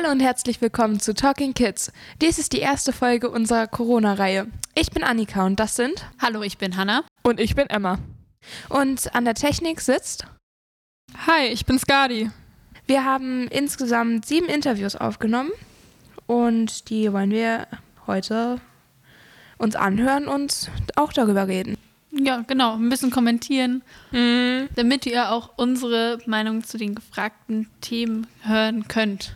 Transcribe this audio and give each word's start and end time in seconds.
Hallo 0.00 0.12
und 0.12 0.20
herzlich 0.20 0.60
willkommen 0.60 1.00
zu 1.00 1.12
Talking 1.12 1.54
Kids. 1.54 1.90
Dies 2.22 2.38
ist 2.38 2.52
die 2.52 2.60
erste 2.60 2.92
Folge 2.92 3.30
unserer 3.30 3.66
Corona-Reihe. 3.66 4.46
Ich 4.76 4.92
bin 4.92 5.02
Annika 5.02 5.44
und 5.44 5.58
das 5.58 5.74
sind. 5.74 6.06
Hallo, 6.22 6.42
ich 6.42 6.56
bin 6.56 6.76
Hanna. 6.76 7.02
Und 7.24 7.40
ich 7.40 7.56
bin 7.56 7.68
Emma. 7.68 7.98
Und 8.68 9.12
an 9.16 9.24
der 9.24 9.34
Technik 9.34 9.80
sitzt. 9.80 10.24
Hi, 11.26 11.48
ich 11.48 11.66
bin 11.66 11.80
Skadi. 11.80 12.30
Wir 12.86 13.04
haben 13.04 13.48
insgesamt 13.48 14.24
sieben 14.24 14.46
Interviews 14.46 14.94
aufgenommen 14.94 15.50
und 16.28 16.90
die 16.90 17.12
wollen 17.12 17.32
wir 17.32 17.66
heute 18.06 18.60
uns 19.56 19.74
anhören 19.74 20.28
und 20.28 20.70
auch 20.94 21.12
darüber 21.12 21.48
reden. 21.48 21.76
Ja, 22.12 22.44
genau, 22.46 22.76
ein 22.76 22.88
bisschen 22.88 23.10
kommentieren, 23.10 23.82
Mhm. 24.12 24.68
damit 24.76 25.06
ihr 25.06 25.32
auch 25.32 25.54
unsere 25.56 26.18
Meinung 26.26 26.62
zu 26.62 26.78
den 26.78 26.94
gefragten 26.94 27.68
Themen 27.80 28.28
hören 28.42 28.86
könnt. 28.86 29.34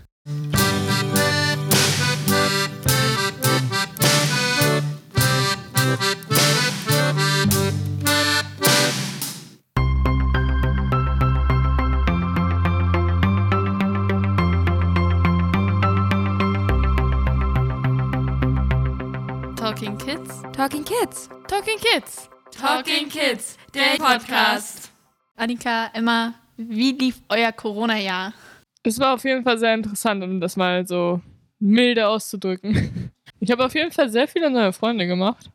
Talking 19.57 19.97
Kids. 19.97 20.43
Talking 20.53 20.85
Kids. 20.85 21.29
Talking 21.49 21.79
Kids. 21.79 22.29
Talking 22.53 23.09
Kids, 23.09 23.57
der 23.75 23.97
Podcast. 23.99 24.93
Annika, 25.37 25.91
Emma, 25.93 26.35
wie 26.57 26.93
lief 26.93 27.21
euer 27.29 27.51
Corona-Jahr? 27.51 28.33
Es 28.83 28.99
war 28.99 29.15
auf 29.15 29.25
jeden 29.25 29.45
Fall 29.45 29.59
sehr 29.59 29.75
interessant, 29.75 30.23
um 30.25 30.41
das 30.41 30.57
mal 30.57 30.87
so 30.87 31.21
milde 31.59 32.07
auszudrücken. 32.07 33.11
Ich 33.41 33.51
habe 33.51 33.65
auf 33.65 33.75
jeden 33.75 33.91
Fall 33.91 34.09
sehr 34.09 34.29
viele 34.29 34.49
neue 34.51 34.73
Freunde 34.73 35.05
gemacht. 35.09 35.51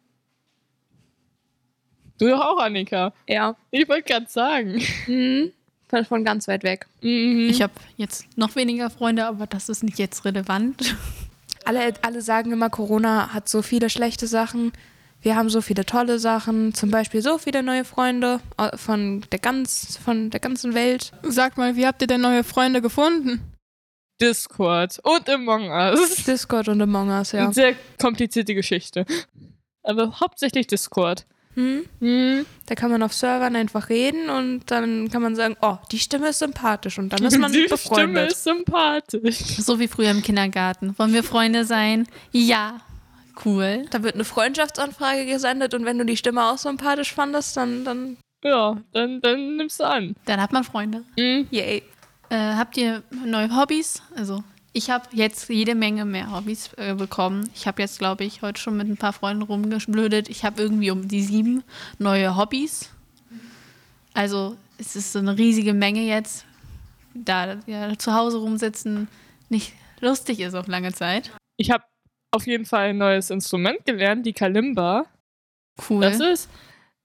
Du 2.18 2.28
doch 2.28 2.42
auch, 2.42 2.60
Annika. 2.60 3.14
Ja. 3.30 3.56
Ich 3.72 3.88
wollte 3.88 4.04
gerade 4.04 4.26
sagen. 4.28 4.82
Mhm. 5.08 5.54
Von, 5.88 6.26
ganz 6.26 6.50
weit 6.50 6.64
weg. 6.64 6.86
Mhm. 7.02 7.48
Ich 7.50 7.62
habe 7.62 7.72
jetzt 7.96 8.28
noch 8.38 8.58
weniger 8.58 8.90
Freunde, 8.90 9.26
aber 9.26 9.48
das 9.48 9.70
ist 9.70 9.84
nicht 9.84 10.00
jetzt 10.00 10.26
relevant. 10.26 10.98
Alle, 11.64 11.94
alle 12.02 12.22
sagen 12.22 12.52
immer, 12.52 12.70
Corona 12.70 13.34
hat 13.34 13.48
so 13.48 13.62
viele 13.62 13.90
schlechte 13.90 14.28
Sachen. 14.28 14.74
Wir 15.28 15.36
haben 15.36 15.50
so 15.50 15.60
viele 15.60 15.86
tolle 15.86 16.20
Sachen, 16.20 16.74
zum 16.74 16.90
Beispiel 16.90 17.22
so 17.22 17.38
viele 17.38 17.62
neue 17.62 17.84
Freunde 17.84 18.40
äh, 18.58 18.78
von 18.78 19.26
der, 19.30 19.40
ganz, 19.40 20.00
von 20.02 20.30
der 20.30 20.40
ganzen 20.40 20.74
Welt. 20.74 21.12
Sag 21.22 21.58
mal, 21.58 21.76
wie 21.76 21.86
habt 21.86 22.02
ihr 22.02 22.08
denn 22.08 22.22
neue 22.22 22.46
Freunde 22.46 22.82
gefunden? 22.82 23.42
Discord 24.22 25.00
und 25.04 25.30
Among 25.30 25.70
Us. 25.70 26.24
Discord 26.24 26.70
und 26.70 26.82
Among 26.82 27.10
Us, 27.10 27.34
ja. 27.34 27.44
Eine 27.44 27.54
Sehr 27.54 27.76
komplizierte 28.00 28.56
Geschichte. 28.56 29.06
Aber 29.84 30.18
hauptsächlich 30.18 30.66
Discord. 30.68 31.26
Hm? 31.56 31.84
Mhm. 32.00 32.46
Da 32.66 32.76
kann 32.76 32.90
man 32.90 33.04
auf 33.04 33.12
Servern 33.12 33.58
einfach 33.58 33.90
reden 33.90 34.30
und 34.30 34.72
dann 34.72 35.10
kann 35.12 35.22
man 35.22 35.36
sagen, 35.36 35.58
oh, 35.62 35.76
die 35.92 36.00
Stimme 36.00 36.30
ist 36.30 36.40
sympathisch 36.40 37.00
und 37.00 37.10
dann 37.10 37.26
ist 37.26 37.38
man 37.38 37.52
Die 37.52 37.64
Stimme 37.66 37.70
befreundet. 37.72 38.32
ist 38.32 38.46
sympathisch. 38.46 39.40
So 39.40 39.78
wie 39.78 39.90
früher 39.90 40.12
im 40.12 40.22
Kindergarten. 40.22 40.98
Wollen 40.98 41.12
wir 41.12 41.24
Freunde 41.24 41.66
sein? 41.66 42.08
Ja. 42.32 42.80
Cool. 43.44 43.86
Da 43.90 44.04
wird 44.04 44.16
eine 44.16 44.24
Freundschaftsanfrage 44.24 45.26
gesendet 45.26 45.74
und 45.74 45.86
wenn 45.86 45.98
du 45.98 46.06
die 46.06 46.18
Stimme 46.18 46.46
auch 46.46 46.58
sympathisch 46.58 47.14
fandest, 47.14 47.56
dann, 47.58 47.86
dann 47.86 48.18
Ja, 48.44 48.78
dann, 48.94 49.22
dann 49.22 49.58
nimmst 49.58 49.80
du 49.80 49.84
an. 49.86 50.16
Dann 50.26 50.42
hat 50.42 50.52
man 50.52 50.64
Freunde. 50.64 51.04
Mhm. 51.18 51.48
yay. 51.52 51.84
Äh, 52.30 52.56
habt 52.56 52.76
ihr 52.78 53.04
neue 53.26 53.56
Hobbys? 53.56 54.02
Also, 54.16 54.44
ich 54.74 54.90
habe 54.90 55.06
jetzt 55.14 55.50
jede 55.50 55.76
Menge 55.76 56.04
mehr 56.04 56.32
Hobbys 56.32 56.72
äh, 56.76 56.94
bekommen. 56.94 57.50
Ich 57.56 57.68
habe 57.68 57.82
jetzt, 57.82 58.00
glaube 58.00 58.26
ich, 58.26 58.42
heute 58.42 58.60
schon 58.60 58.76
mit 58.76 58.88
ein 58.88 58.98
paar 58.98 59.14
Freunden 59.14 59.44
rumgeblödet. 59.44 60.28
Ich 60.30 60.44
habe 60.44 60.62
irgendwie 60.62 60.92
um 60.92 61.08
die 61.08 61.24
sieben 61.24 61.64
neue 62.00 62.36
Hobbys. 62.36 62.90
Also, 64.14 64.58
es 64.78 64.96
ist 64.96 65.14
so 65.14 65.20
eine 65.20 65.38
riesige 65.38 65.74
Menge 65.74 66.02
jetzt. 66.02 66.46
Da 67.14 67.58
ja, 67.66 67.98
zu 67.98 68.14
Hause 68.14 68.38
rumsitzen 68.38 69.08
nicht 69.50 69.74
lustig 70.02 70.40
ist 70.40 70.54
auf 70.54 70.68
lange 70.68 70.94
Zeit. 70.94 71.32
Ich 71.56 71.72
habe 71.72 71.84
auf 72.32 72.46
jeden 72.48 72.66
Fall 72.66 72.90
ein 72.90 72.98
neues 72.98 73.30
Instrument 73.30 73.86
gelernt, 73.86 74.26
die 74.26 74.34
Kalimba. 74.34 75.06
Cool. 75.90 76.02
Das 76.02 76.20
ist 76.20 76.50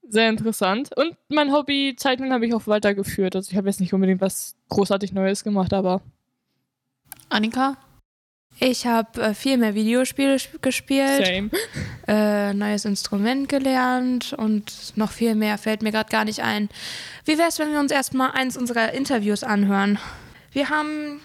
sehr 0.07 0.29
interessant. 0.29 0.89
Und 0.95 1.15
mein 1.29 1.51
Hobby 1.51 1.95
Zeichnen 1.97 2.33
habe 2.33 2.45
ich 2.45 2.53
auch 2.53 2.67
weitergeführt. 2.67 3.35
Also 3.35 3.51
ich 3.51 3.57
habe 3.57 3.67
jetzt 3.67 3.79
nicht 3.79 3.93
unbedingt 3.93 4.21
was 4.21 4.55
großartig 4.69 5.13
Neues 5.13 5.43
gemacht, 5.43 5.73
aber 5.73 6.01
Annika? 7.29 7.77
Ich 8.59 8.85
habe 8.85 9.19
äh, 9.21 9.33
viel 9.33 9.57
mehr 9.57 9.73
Videospiele 9.73 10.35
sp- 10.37 10.61
gespielt, 10.61 11.25
same. 11.25 11.49
äh, 12.07 12.53
neues 12.53 12.85
Instrument 12.85 13.49
gelernt 13.49 14.33
und 14.33 14.93
noch 14.95 15.11
viel 15.11 15.33
mehr 15.33 15.57
fällt 15.57 15.81
mir 15.81 15.91
gerade 15.91 16.11
gar 16.11 16.23
nicht 16.25 16.41
ein. 16.41 16.69
Wie 17.25 17.37
wäre 17.39 17.47
es, 17.49 17.57
wenn 17.57 17.71
wir 17.71 17.79
uns 17.79 17.91
erstmal 17.91 18.31
eins 18.31 18.55
unserer 18.55 18.93
Interviews 18.93 19.43
anhören? 19.43 19.97
Wir 20.51 20.69
haben 20.69 21.19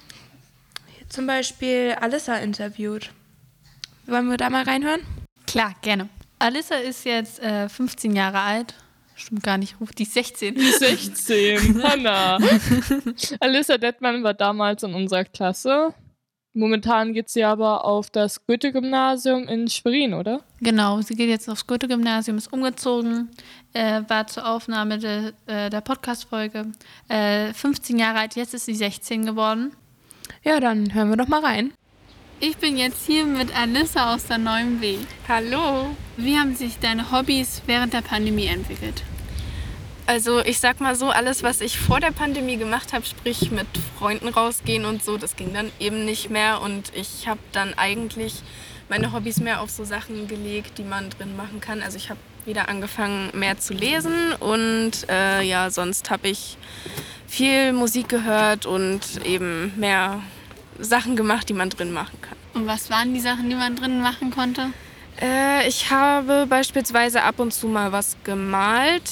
zum 1.10 1.26
Beispiel 1.26 1.96
Alissa 2.00 2.36
interviewt. 2.36 3.10
Wollen 4.08 4.30
wir 4.30 4.38
da 4.38 4.48
mal 4.48 4.62
reinhören? 4.62 5.02
Klar, 5.46 5.74
gerne. 5.82 6.08
Alissa 6.38 6.76
ist 6.76 7.04
jetzt 7.04 7.40
äh, 7.40 7.68
15 7.68 8.16
Jahre 8.16 8.40
alt. 8.40 8.74
Stimmt 9.14 9.42
gar 9.42 9.58
nicht, 9.58 9.78
ruft 9.80 9.98
die 9.98 10.04
ist 10.04 10.14
16. 10.14 10.58
16, 10.58 11.82
Hanna. 11.82 12.38
Alissa 13.40 13.76
Dettmann 13.76 14.22
war 14.22 14.32
damals 14.32 14.82
in 14.82 14.94
unserer 14.94 15.24
Klasse. 15.24 15.92
Momentan 16.54 17.12
geht 17.12 17.28
sie 17.28 17.44
aber 17.44 17.84
auf 17.84 18.08
das 18.08 18.46
Goethe-Gymnasium 18.46 19.46
in 19.46 19.68
Schwerin, 19.68 20.14
oder? 20.14 20.40
Genau, 20.60 21.02
sie 21.02 21.14
geht 21.14 21.28
jetzt 21.28 21.48
aufs 21.50 21.66
Goethe-Gymnasium, 21.66 22.38
ist 22.38 22.50
umgezogen, 22.52 23.28
äh, 23.74 24.02
war 24.08 24.26
zur 24.26 24.48
Aufnahme 24.48 24.98
de, 24.98 25.32
äh, 25.46 25.68
der 25.68 25.82
Podcast-Folge 25.82 26.72
äh, 27.08 27.52
15 27.52 27.98
Jahre 27.98 28.20
alt, 28.20 28.36
jetzt 28.36 28.54
ist 28.54 28.64
sie 28.64 28.74
16 28.74 29.26
geworden. 29.26 29.72
Ja, 30.42 30.60
dann 30.60 30.94
hören 30.94 31.10
wir 31.10 31.16
doch 31.16 31.28
mal 31.28 31.44
rein. 31.44 31.72
Ich 32.40 32.56
bin 32.58 32.76
jetzt 32.76 33.04
hier 33.04 33.24
mit 33.24 33.52
Alissa 33.52 34.14
aus 34.14 34.26
der 34.26 34.38
neuen 34.38 34.80
W. 34.80 34.98
Hallo. 35.26 35.96
Wie 36.16 36.38
haben 36.38 36.54
sich 36.54 36.78
deine 36.78 37.10
Hobbys 37.10 37.62
während 37.66 37.92
der 37.92 38.00
Pandemie 38.00 38.46
entwickelt? 38.46 39.02
Also 40.06 40.38
ich 40.38 40.60
sag 40.60 40.80
mal 40.80 40.94
so, 40.94 41.10
alles, 41.10 41.42
was 41.42 41.60
ich 41.60 41.80
vor 41.80 41.98
der 41.98 42.12
Pandemie 42.12 42.56
gemacht 42.56 42.92
habe, 42.92 43.04
sprich 43.04 43.50
mit 43.50 43.66
Freunden 43.98 44.28
rausgehen 44.28 44.84
und 44.84 45.02
so, 45.02 45.18
das 45.18 45.34
ging 45.34 45.52
dann 45.52 45.72
eben 45.80 46.04
nicht 46.04 46.30
mehr. 46.30 46.60
Und 46.60 46.92
ich 46.94 47.26
habe 47.26 47.40
dann 47.50 47.74
eigentlich 47.74 48.34
meine 48.88 49.12
Hobbys 49.12 49.40
mehr 49.40 49.60
auf 49.60 49.70
so 49.70 49.82
Sachen 49.82 50.28
gelegt, 50.28 50.78
die 50.78 50.84
man 50.84 51.10
drin 51.10 51.36
machen 51.36 51.60
kann. 51.60 51.82
Also 51.82 51.96
ich 51.96 52.08
habe 52.08 52.20
wieder 52.46 52.68
angefangen, 52.68 53.30
mehr 53.34 53.58
zu 53.58 53.74
lesen 53.74 54.32
und 54.38 54.92
äh, 55.08 55.42
ja, 55.42 55.70
sonst 55.70 56.08
habe 56.08 56.28
ich 56.28 56.56
viel 57.26 57.72
Musik 57.72 58.08
gehört 58.08 58.64
und 58.64 59.00
eben 59.24 59.72
mehr 59.76 60.22
Sachen 60.78 61.16
gemacht, 61.16 61.48
die 61.48 61.54
man 61.54 61.70
drin 61.70 61.92
machen 61.92 62.18
kann. 62.20 62.36
Und 62.54 62.66
was 62.66 62.90
waren 62.90 63.14
die 63.14 63.20
Sachen, 63.20 63.48
die 63.48 63.56
man 63.56 63.76
drinnen 63.76 64.00
machen 64.00 64.30
konnte? 64.30 64.70
Äh, 65.20 65.68
ich 65.68 65.90
habe 65.90 66.46
beispielsweise 66.48 67.22
ab 67.22 67.38
und 67.38 67.52
zu 67.52 67.68
mal 67.68 67.92
was 67.92 68.16
gemalt, 68.24 69.10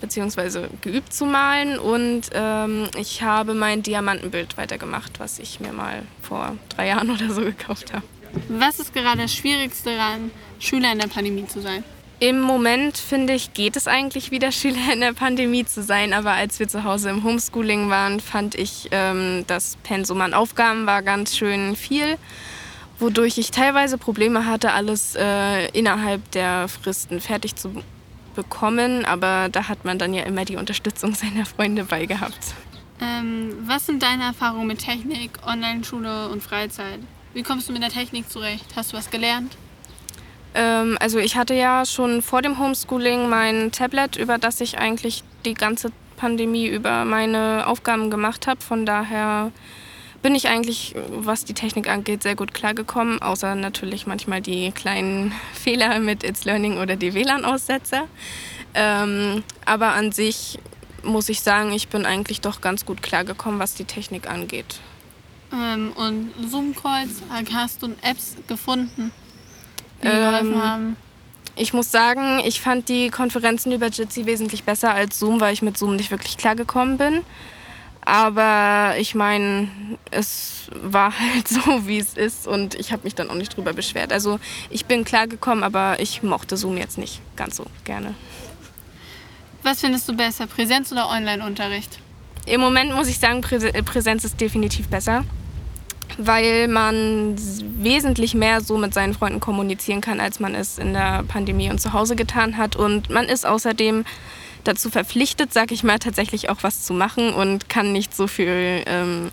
beziehungsweise 0.00 0.68
geübt 0.80 1.12
zu 1.12 1.26
malen 1.26 1.78
und 1.78 2.22
ähm, 2.32 2.88
ich 2.96 3.22
habe 3.22 3.54
mein 3.54 3.82
Diamantenbild 3.82 4.56
weitergemacht, 4.56 5.18
was 5.18 5.38
ich 5.38 5.58
mir 5.58 5.72
mal 5.72 6.02
vor 6.22 6.56
drei 6.68 6.88
Jahren 6.88 7.10
oder 7.14 7.30
so 7.30 7.40
gekauft 7.40 7.92
habe. 7.92 8.04
Was 8.48 8.78
ist 8.78 8.94
gerade 8.94 9.22
das 9.22 9.34
Schwierigste 9.34 9.96
daran, 9.96 10.30
Schüler 10.60 10.92
in 10.92 10.98
der 10.98 11.08
Pandemie 11.08 11.46
zu 11.46 11.60
sein? 11.60 11.82
Im 12.20 12.40
Moment 12.40 12.98
finde 12.98 13.32
ich, 13.34 13.54
geht 13.54 13.76
es 13.76 13.86
eigentlich 13.86 14.32
wieder 14.32 14.50
Schüler 14.50 14.92
in 14.92 15.00
der 15.00 15.12
Pandemie 15.12 15.64
zu 15.64 15.84
sein, 15.84 16.12
aber 16.12 16.32
als 16.32 16.58
wir 16.58 16.66
zu 16.66 16.82
Hause 16.82 17.10
im 17.10 17.22
Homeschooling 17.22 17.90
waren, 17.90 18.18
fand 18.18 18.56
ich, 18.56 18.88
ähm, 18.90 19.44
das 19.46 19.76
Pensum 19.84 20.20
an 20.20 20.34
Aufgaben 20.34 20.84
war 20.84 21.02
ganz 21.02 21.36
schön 21.36 21.76
viel, 21.76 22.18
wodurch 22.98 23.38
ich 23.38 23.52
teilweise 23.52 23.98
Probleme 23.98 24.46
hatte, 24.46 24.72
alles 24.72 25.14
äh, 25.14 25.68
innerhalb 25.68 26.28
der 26.32 26.66
Fristen 26.66 27.20
fertig 27.20 27.54
zu 27.54 27.84
bekommen, 28.34 29.04
aber 29.04 29.48
da 29.48 29.68
hat 29.68 29.84
man 29.84 30.00
dann 30.00 30.12
ja 30.12 30.24
immer 30.24 30.44
die 30.44 30.56
Unterstützung 30.56 31.14
seiner 31.14 31.46
Freunde 31.46 31.84
bei 31.84 32.06
gehabt. 32.06 32.54
Ähm, 33.00 33.54
was 33.64 33.86
sind 33.86 34.02
deine 34.02 34.24
Erfahrungen 34.24 34.66
mit 34.66 34.80
Technik, 34.80 35.38
Online-Schule 35.46 36.30
und 36.30 36.42
Freizeit? 36.42 36.98
Wie 37.32 37.44
kommst 37.44 37.68
du 37.68 37.72
mit 37.72 37.82
der 37.82 37.90
Technik 37.90 38.28
zurecht? 38.28 38.64
Hast 38.74 38.92
du 38.92 38.96
was 38.96 39.08
gelernt? 39.08 39.56
Ähm, 40.54 40.96
also 41.00 41.18
ich 41.18 41.36
hatte 41.36 41.54
ja 41.54 41.84
schon 41.84 42.22
vor 42.22 42.42
dem 42.42 42.58
Homeschooling 42.58 43.28
mein 43.28 43.72
Tablet, 43.72 44.16
über 44.16 44.38
das 44.38 44.60
ich 44.60 44.78
eigentlich 44.78 45.24
die 45.44 45.54
ganze 45.54 45.92
Pandemie 46.16 46.66
über 46.66 47.04
meine 47.04 47.66
Aufgaben 47.66 48.10
gemacht 48.10 48.46
habe. 48.46 48.60
Von 48.60 48.84
daher 48.84 49.52
bin 50.20 50.34
ich 50.34 50.48
eigentlich, 50.48 50.94
was 51.10 51.44
die 51.44 51.54
Technik 51.54 51.88
angeht, 51.88 52.22
sehr 52.22 52.34
gut 52.34 52.52
klargekommen, 52.52 53.22
außer 53.22 53.54
natürlich 53.54 54.06
manchmal 54.06 54.40
die 54.40 54.72
kleinen 54.72 55.32
Fehler 55.54 55.98
mit 56.00 56.24
It's 56.24 56.44
Learning 56.44 56.78
oder 56.78 56.96
die 56.96 57.14
WLAN-Aussetzer. 57.14 58.04
Ähm, 58.74 59.44
aber 59.64 59.92
an 59.92 60.12
sich 60.12 60.58
muss 61.02 61.28
ich 61.28 61.40
sagen, 61.40 61.72
ich 61.72 61.88
bin 61.88 62.04
eigentlich 62.04 62.40
doch 62.40 62.60
ganz 62.60 62.84
gut 62.84 63.02
klargekommen, 63.02 63.60
was 63.60 63.74
die 63.74 63.84
Technik 63.84 64.28
angeht. 64.28 64.80
ähm, 65.52 65.92
und 65.94 66.32
Zoom-Calls 66.50 67.22
hast 67.54 67.82
du 67.82 67.94
Apps 68.02 68.36
gefunden, 68.48 69.12
Ähm, 70.02 70.62
haben? 70.62 70.96
Ich 71.56 71.72
muss 71.72 71.90
sagen, 71.90 72.40
ich 72.44 72.60
fand 72.60 72.88
die 72.88 73.10
Konferenzen 73.10 73.72
über 73.72 73.88
Jitsi 73.88 74.26
wesentlich 74.26 74.62
besser 74.64 74.94
als 74.94 75.18
Zoom, 75.18 75.40
weil 75.40 75.52
ich 75.52 75.62
mit 75.62 75.76
Zoom 75.76 75.96
nicht 75.96 76.10
wirklich 76.10 76.36
klargekommen 76.36 76.98
bin. 76.98 77.22
Aber 78.04 78.94
ich 78.98 79.14
meine, 79.14 79.68
es 80.10 80.68
war 80.82 81.12
halt 81.34 81.48
so, 81.48 81.86
wie 81.86 81.98
es 81.98 82.14
ist 82.14 82.46
und 82.46 82.74
ich 82.76 82.92
habe 82.92 83.02
mich 83.04 83.14
dann 83.14 83.28
auch 83.28 83.34
nicht 83.34 83.56
drüber 83.56 83.72
beschwert. 83.72 84.12
Also 84.12 84.38
ich 84.70 84.86
bin 84.86 85.04
klargekommen, 85.04 85.64
aber 85.64 86.00
ich 86.00 86.22
mochte 86.22 86.56
Zoom 86.56 86.76
jetzt 86.78 86.96
nicht 86.96 87.20
ganz 87.36 87.56
so 87.56 87.66
gerne. 87.84 88.14
Was 89.62 89.80
findest 89.80 90.08
du 90.08 90.16
besser, 90.16 90.46
Präsenz 90.46 90.92
oder 90.92 91.08
Online-Unterricht? 91.10 91.98
Im 92.46 92.60
Moment 92.60 92.94
muss 92.94 93.08
ich 93.08 93.18
sagen, 93.18 93.40
Präse- 93.42 93.72
Präsenz 93.82 94.24
ist 94.24 94.40
definitiv 94.40 94.88
besser, 94.88 95.24
weil 96.18 96.68
man 96.68 97.36
wesentlich 97.36 98.34
mehr 98.34 98.60
so 98.60 98.76
mit 98.76 98.92
seinen 98.92 99.14
Freunden 99.14 99.40
kommunizieren 99.40 100.00
kann, 100.00 100.20
als 100.20 100.40
man 100.40 100.54
es 100.54 100.78
in 100.78 100.92
der 100.92 101.22
Pandemie 101.22 101.70
und 101.70 101.80
zu 101.80 101.92
Hause 101.92 102.16
getan 102.16 102.56
hat. 102.56 102.76
Und 102.76 103.08
man 103.08 103.26
ist 103.26 103.46
außerdem 103.46 104.04
dazu 104.64 104.90
verpflichtet, 104.90 105.52
sag 105.52 105.70
ich 105.72 105.84
mal, 105.84 105.98
tatsächlich 105.98 106.50
auch 106.50 106.58
was 106.62 106.84
zu 106.84 106.92
machen 106.92 107.32
und 107.32 107.68
kann 107.68 107.92
nicht 107.92 108.14
so 108.14 108.26
viel 108.26 108.82
ähm, 108.86 109.30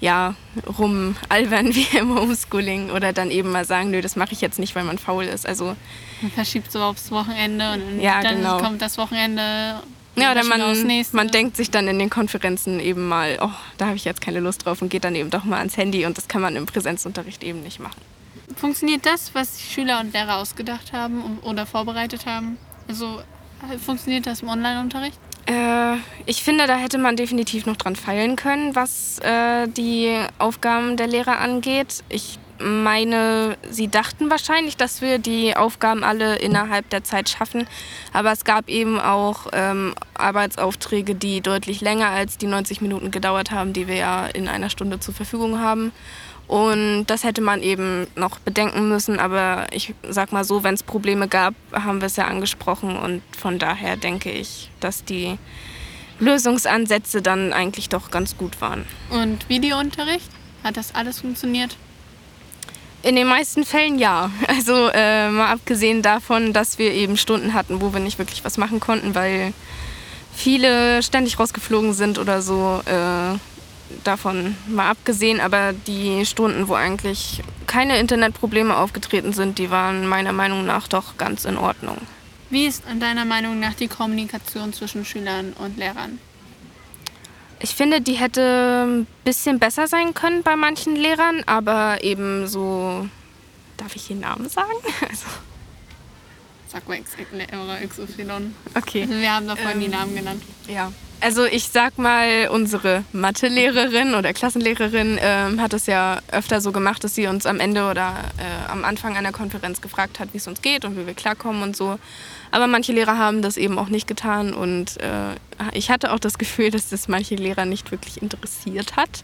ja, 0.00 0.34
rumalbern 0.78 1.74
wie 1.74 1.86
im 1.96 2.18
Homeschooling 2.18 2.90
oder 2.90 3.12
dann 3.12 3.30
eben 3.30 3.50
mal 3.50 3.64
sagen, 3.64 3.90
nö, 3.90 4.00
das 4.00 4.16
mache 4.16 4.32
ich 4.32 4.40
jetzt 4.40 4.58
nicht, 4.58 4.74
weil 4.74 4.84
man 4.84 4.98
faul 4.98 5.24
ist. 5.24 5.46
Also 5.46 5.76
Man 6.20 6.30
verschiebt 6.32 6.70
so 6.72 6.80
aufs 6.82 7.10
Wochenende 7.10 7.72
und 7.72 7.80
dann, 7.80 8.00
Ja, 8.00 8.22
dann 8.22 8.36
genau. 8.36 8.58
kommt 8.58 8.82
das 8.82 8.96
Wochenende. 8.98 9.82
Ja, 10.14 10.32
oder 10.32 10.44
man, 10.44 10.60
man 11.12 11.28
denkt 11.28 11.56
sich 11.56 11.70
dann 11.70 11.88
in 11.88 11.98
den 11.98 12.10
Konferenzen 12.10 12.80
eben 12.80 13.08
mal, 13.08 13.38
oh, 13.40 13.50
da 13.78 13.86
habe 13.86 13.96
ich 13.96 14.04
jetzt 14.04 14.20
keine 14.20 14.40
Lust 14.40 14.66
drauf 14.66 14.82
und 14.82 14.90
geht 14.90 15.04
dann 15.04 15.14
eben 15.14 15.30
doch 15.30 15.44
mal 15.44 15.58
ans 15.58 15.76
Handy 15.76 16.04
und 16.04 16.18
das 16.18 16.28
kann 16.28 16.42
man 16.42 16.54
im 16.56 16.66
Präsenzunterricht 16.66 17.42
eben 17.42 17.62
nicht 17.62 17.80
machen. 17.80 18.00
Funktioniert 18.56 19.06
das, 19.06 19.34
was 19.34 19.60
Schüler 19.60 20.00
und 20.00 20.12
Lehrer 20.12 20.36
ausgedacht 20.36 20.92
haben 20.92 21.38
oder 21.42 21.64
vorbereitet 21.64 22.26
haben? 22.26 22.58
Also 22.88 23.22
äh, 23.72 23.78
funktioniert 23.78 24.26
das 24.26 24.42
im 24.42 24.48
Online-Unterricht? 24.48 25.18
Äh, 25.46 25.96
ich 26.26 26.42
finde, 26.42 26.66
da 26.66 26.76
hätte 26.76 26.98
man 26.98 27.16
definitiv 27.16 27.66
noch 27.66 27.76
dran 27.76 27.96
feilen 27.96 28.36
können, 28.36 28.74
was 28.74 29.18
äh, 29.20 29.66
die 29.68 30.14
Aufgaben 30.38 30.96
der 30.96 31.06
Lehrer 31.06 31.38
angeht. 31.38 32.04
Ich 32.08 32.38
meine, 32.62 33.56
sie 33.70 33.88
dachten 33.88 34.30
wahrscheinlich, 34.30 34.76
dass 34.76 35.02
wir 35.02 35.18
die 35.18 35.56
Aufgaben 35.56 36.04
alle 36.04 36.36
innerhalb 36.36 36.88
der 36.90 37.04
Zeit 37.04 37.28
schaffen. 37.28 37.66
Aber 38.12 38.32
es 38.32 38.44
gab 38.44 38.68
eben 38.68 39.00
auch 39.00 39.48
ähm, 39.52 39.94
Arbeitsaufträge, 40.14 41.14
die 41.14 41.40
deutlich 41.40 41.80
länger 41.80 42.08
als 42.08 42.38
die 42.38 42.46
90 42.46 42.80
Minuten 42.80 43.10
gedauert 43.10 43.50
haben, 43.50 43.72
die 43.72 43.88
wir 43.88 43.96
ja 43.96 44.26
in 44.26 44.48
einer 44.48 44.70
Stunde 44.70 45.00
zur 45.00 45.14
Verfügung 45.14 45.60
haben. 45.60 45.92
Und 46.48 47.06
das 47.06 47.24
hätte 47.24 47.40
man 47.40 47.62
eben 47.62 48.06
noch 48.14 48.38
bedenken 48.38 48.88
müssen. 48.88 49.18
Aber 49.18 49.66
ich 49.70 49.94
sag 50.08 50.32
mal 50.32 50.44
so, 50.44 50.64
wenn 50.64 50.74
es 50.74 50.82
Probleme 50.82 51.28
gab, 51.28 51.54
haben 51.72 52.00
wir 52.00 52.06
es 52.06 52.16
ja 52.16 52.26
angesprochen. 52.26 52.96
Und 52.96 53.22
von 53.36 53.58
daher 53.58 53.96
denke 53.96 54.30
ich, 54.30 54.70
dass 54.80 55.04
die 55.04 55.38
Lösungsansätze 56.18 57.22
dann 57.22 57.52
eigentlich 57.52 57.88
doch 57.88 58.10
ganz 58.10 58.36
gut 58.36 58.60
waren. 58.60 58.84
Und 59.10 59.48
Videounterricht? 59.48 60.30
Hat 60.62 60.76
das 60.76 60.94
alles 60.94 61.20
funktioniert? 61.20 61.76
In 63.02 63.16
den 63.16 63.26
meisten 63.26 63.64
Fällen 63.64 63.98
ja. 63.98 64.30
Also 64.48 64.88
äh, 64.92 65.28
mal 65.28 65.52
abgesehen 65.52 66.02
davon, 66.02 66.52
dass 66.52 66.78
wir 66.78 66.92
eben 66.92 67.16
Stunden 67.16 67.54
hatten, 67.54 67.80
wo 67.80 67.92
wir 67.92 68.00
nicht 68.00 68.18
wirklich 68.18 68.44
was 68.44 68.58
machen 68.58 68.80
konnten, 68.80 69.14
weil 69.14 69.52
viele 70.34 71.02
ständig 71.02 71.38
rausgeflogen 71.38 71.94
sind 71.94 72.18
oder 72.18 72.42
so. 72.42 72.80
Äh, 72.86 73.38
davon 74.04 74.56
mal 74.66 74.90
abgesehen, 74.90 75.40
aber 75.40 75.72
die 75.86 76.24
Stunden, 76.26 76.68
wo 76.68 76.74
eigentlich 76.74 77.42
keine 77.66 77.98
Internetprobleme 77.98 78.76
aufgetreten 78.76 79.32
sind, 79.32 79.58
die 79.58 79.70
waren 79.70 80.06
meiner 80.06 80.32
Meinung 80.32 80.64
nach 80.64 80.88
doch 80.88 81.16
ganz 81.18 81.44
in 81.44 81.56
Ordnung. 81.56 81.98
Wie 82.50 82.66
ist 82.66 82.84
deiner 83.00 83.24
Meinung 83.24 83.60
nach 83.60 83.74
die 83.74 83.88
Kommunikation 83.88 84.72
zwischen 84.72 85.04
Schülern 85.04 85.54
und 85.54 85.78
Lehrern? 85.78 86.18
Ich 87.62 87.76
finde, 87.76 88.00
die 88.00 88.14
hätte 88.14 88.84
ein 88.86 89.06
bisschen 89.24 89.60
besser 89.60 89.86
sein 89.86 90.14
können 90.14 90.42
bei 90.42 90.56
manchen 90.56 90.96
Lehrern, 90.96 91.44
aber 91.46 92.02
eben 92.02 92.48
so. 92.48 93.08
Darf 93.76 93.94
ich 93.96 94.08
den 94.08 94.20
Namen 94.20 94.48
sagen? 94.48 94.72
Also, 95.08 95.26
Sag 96.72 96.88
mal 96.88 96.96
X, 96.98 97.10
Lehrer 97.32 97.76
XY. 97.86 98.52
okay. 98.74 99.02
Also 99.02 99.14
wir 99.14 99.32
haben 99.34 99.46
da 99.46 99.56
vorhin 99.56 99.80
die 99.80 99.86
Ähm, 99.86 99.92
Namen 99.92 100.14
genannt. 100.16 100.42
Ja. 100.68 100.90
Also 101.20 101.44
ich 101.44 101.68
sag 101.68 101.98
mal, 101.98 102.48
unsere 102.48 103.04
Mathelehrerin 103.12 104.14
oder 104.14 104.32
Klassenlehrerin 104.32 105.18
ähm, 105.20 105.60
hat 105.60 105.72
es 105.72 105.86
ja 105.86 106.18
öfter 106.32 106.60
so 106.60 106.72
gemacht, 106.72 107.04
dass 107.04 107.14
sie 107.14 107.28
uns 107.28 107.46
am 107.46 107.60
Ende 107.60 107.88
oder 107.88 108.14
äh, 108.38 108.70
am 108.70 108.84
Anfang 108.84 109.16
einer 109.16 109.30
Konferenz 109.30 109.80
gefragt 109.80 110.18
hat, 110.18 110.32
wie 110.32 110.38
es 110.38 110.48
uns 110.48 110.62
geht 110.62 110.84
und 110.84 110.96
wie 110.98 111.06
wir 111.06 111.14
klarkommen 111.14 111.62
und 111.62 111.76
so. 111.76 111.98
Aber 112.50 112.66
manche 112.66 112.92
Lehrer 112.92 113.18
haben 113.18 113.40
das 113.40 113.56
eben 113.56 113.78
auch 113.78 113.88
nicht 113.88 114.08
getan 114.08 114.52
und 114.52 115.00
äh, 115.00 115.34
ich 115.74 115.90
hatte 115.90 116.12
auch 116.12 116.18
das 116.18 116.38
Gefühl, 116.38 116.70
dass 116.72 116.88
das 116.88 117.06
manche 117.06 117.36
Lehrer 117.36 117.66
nicht 117.66 117.92
wirklich 117.92 118.20
interessiert 118.20 118.96
hat, 118.96 119.22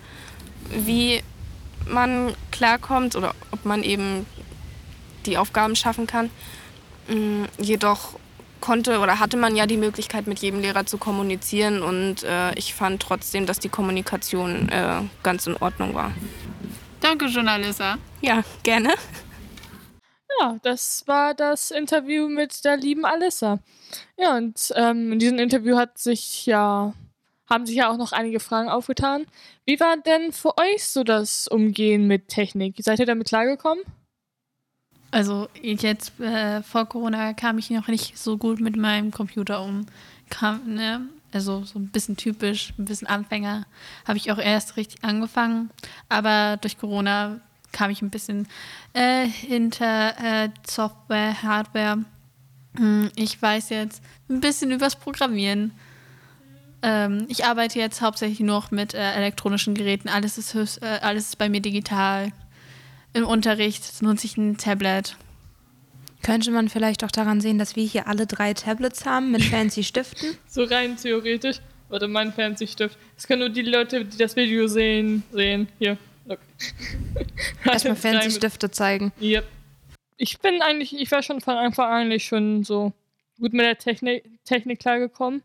wie 0.71 1.23
man 1.89 2.35
klarkommt 2.53 3.17
oder 3.17 3.35
ob 3.51 3.65
man 3.65 3.83
eben 3.83 4.25
die 5.27 5.37
Aufgaben 5.37 5.75
schaffen 5.75 6.07
kann. 6.07 6.31
Mm, 7.09 7.45
Jedoch 7.59 8.19
konnte 8.61 8.99
oder 8.99 9.21
hatte 9.21 9.37
man 9.37 9.57
ja 9.57 9.67
die 9.67 9.77
Möglichkeit, 9.77 10.27
mit 10.27 10.41
jedem 10.41 10.61
Lehrer 10.61 10.85
zu 10.87 10.99
kommunizieren 10.99 11.83
und 11.83 12.25
äh, 12.25 12.53
ich 12.55 12.75
fand 12.75 13.01
trotzdem, 13.03 13.47
dass 13.47 13.59
die 13.59 13.69
Kommunikation 13.69 14.69
äh, 14.69 15.03
ganz 15.23 15.47
in 15.47 15.57
Ordnung 15.57 15.95
war. 15.95 16.13
Danke, 17.01 17.27
Journalista. 17.27 17.99
Ja, 18.21 18.43
gerne. 18.63 18.95
Ja, 20.41 20.57
das 20.63 21.05
war 21.07 21.35
das 21.35 21.71
Interview 21.71 22.29
mit 22.29 22.65
der 22.65 22.77
lieben 22.77 23.05
Alissa. 23.05 23.61
Ja, 24.17 24.37
und 24.37 24.73
ähm, 24.77 25.13
in 25.13 25.19
diesem 25.19 25.39
Interview 25.39 25.77
hat 25.77 25.99
sich 25.99 26.47
ja, 26.47 26.93
haben 27.49 27.67
sich 27.67 27.77
ja 27.77 27.91
auch 27.91 27.97
noch 27.97 28.13
einige 28.13 28.41
Fragen 28.41 28.69
aufgetan. 28.69 29.27
Wie 29.65 29.81
war 29.81 29.97
denn 29.97 30.33
für 30.33 30.57
euch 30.59 30.85
so 30.85 31.03
das 31.03 31.49
Umgehen 31.49 32.07
mit 32.07 32.29
Technik? 32.29 32.77
Seid 32.79 32.99
ihr 32.99 33.07
damit 33.07 33.29
klargekommen? 33.29 33.83
Also 35.11 35.49
jetzt 35.63 36.19
äh, 36.21 36.63
vor 36.63 36.87
Corona 36.87 37.33
kam 37.33 37.59
ich 37.59 37.71
noch 37.71 37.89
nicht 37.89 38.19
so 38.19 38.37
gut 38.37 38.61
mit 38.61 38.77
meinem 38.77 39.11
Computer 39.11 39.63
um. 39.63 39.87
Kam, 40.29 40.75
ne? 40.75 41.01
Also 41.33 41.65
so 41.65 41.79
ein 41.79 41.89
bisschen 41.89 42.17
typisch, 42.17 42.73
ein 42.79 42.85
bisschen 42.85 43.09
Anfänger. 43.09 43.67
Habe 44.07 44.19
ich 44.19 44.31
auch 44.31 44.39
erst 44.39 44.77
richtig 44.77 45.05
angefangen. 45.05 45.71
Aber 46.09 46.59
durch 46.61 46.79
Corona 46.79 47.41
kam 47.73 47.91
ich 47.91 48.03
ein 48.03 48.11
bisschen 48.11 48.47
äh, 48.93 49.27
hinter 49.27 50.15
äh, 50.19 50.51
Software, 50.67 51.43
Hardware. 51.43 52.05
Hm, 52.77 53.11
Ich 53.17 53.41
weiß 53.41 53.71
jetzt 53.71 54.03
ein 54.29 54.41
bisschen 54.41 54.71
übers 54.71 54.97
Programmieren. 54.97 55.73
Ähm, 56.83 57.27
ich 57.29 57.45
arbeite 57.45 57.79
jetzt 57.79 58.01
hauptsächlich 58.01 58.41
nur 58.41 58.57
noch 58.57 58.71
mit 58.71 58.95
äh, 58.95 59.13
elektronischen 59.13 59.75
Geräten. 59.75 60.09
Alles 60.09 60.39
ist, 60.39 60.55
äh, 60.83 60.99
alles 61.03 61.25
ist 61.31 61.39
bei 61.39 61.49
mir 61.49 61.61
digital. 61.61 62.33
Im 63.13 63.25
Unterricht 63.25 64.03
nutze 64.03 64.27
ich 64.27 64.37
ein 64.37 64.57
Tablet. 64.57 65.17
Könnte 66.23 66.51
man 66.51 66.69
vielleicht 66.69 67.05
auch 67.05 67.11
daran 67.11 67.41
sehen, 67.41 67.59
dass 67.59 67.77
wir 67.77 67.85
hier 67.85 68.07
alle 68.07 68.27
drei 68.27 68.55
Tablets 68.55 69.07
haben 69.07 69.31
mit 69.31 69.43
fancy 69.51 69.85
Stiften? 69.85 70.37
So 70.47 70.65
rein 70.65 70.97
theoretisch. 70.97 71.61
Warte, 71.89 72.07
mein 72.07 72.33
Fernsehstift. 72.33 72.99
Das 73.15 73.27
können 73.27 73.41
nur 73.41 73.49
die 73.49 73.63
Leute, 73.63 74.05
die 74.05 74.19
das 74.19 74.37
Video 74.37 74.67
sehen, 74.67 75.23
sehen. 75.33 75.69
Hier. 75.79 75.97
Look. 76.27 76.41
Erstmal 77.65 77.97
fancy 77.97 78.31
Stifte 78.31 78.71
zeigen. 78.71 79.13
Yep. 79.21 79.47
Ich 80.19 80.39
bin 80.41 80.61
eigentlich, 80.61 80.99
ich 80.99 81.11
war 81.11 81.23
schon 81.23 81.41
von 81.41 81.55
Anfang 81.55 81.87
an 81.87 82.03
eigentlich 82.03 82.27
schon 82.27 82.65
so 82.65 82.93
gut 83.39 83.53
mit 83.53 83.65
der 83.65 83.79
Technik, 83.79 84.25
Technik 84.45 84.81
klargekommen. 84.81 85.43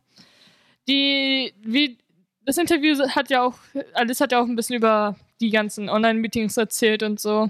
Die, 0.87 1.53
wie, 1.61 1.97
das 2.43 2.57
Interview 2.57 2.97
hat 3.09 3.29
ja 3.29 3.43
auch, 3.43 3.57
Alice 3.93 4.19
hat 4.19 4.33
ja 4.33 4.41
auch 4.41 4.47
ein 4.47 4.55
bisschen 4.55 4.75
über 4.75 5.15
die 5.43 5.51
ganzen 5.51 5.89
Online-Meetings 5.89 6.57
erzählt 6.57 7.03
und 7.03 7.19
so. 7.19 7.49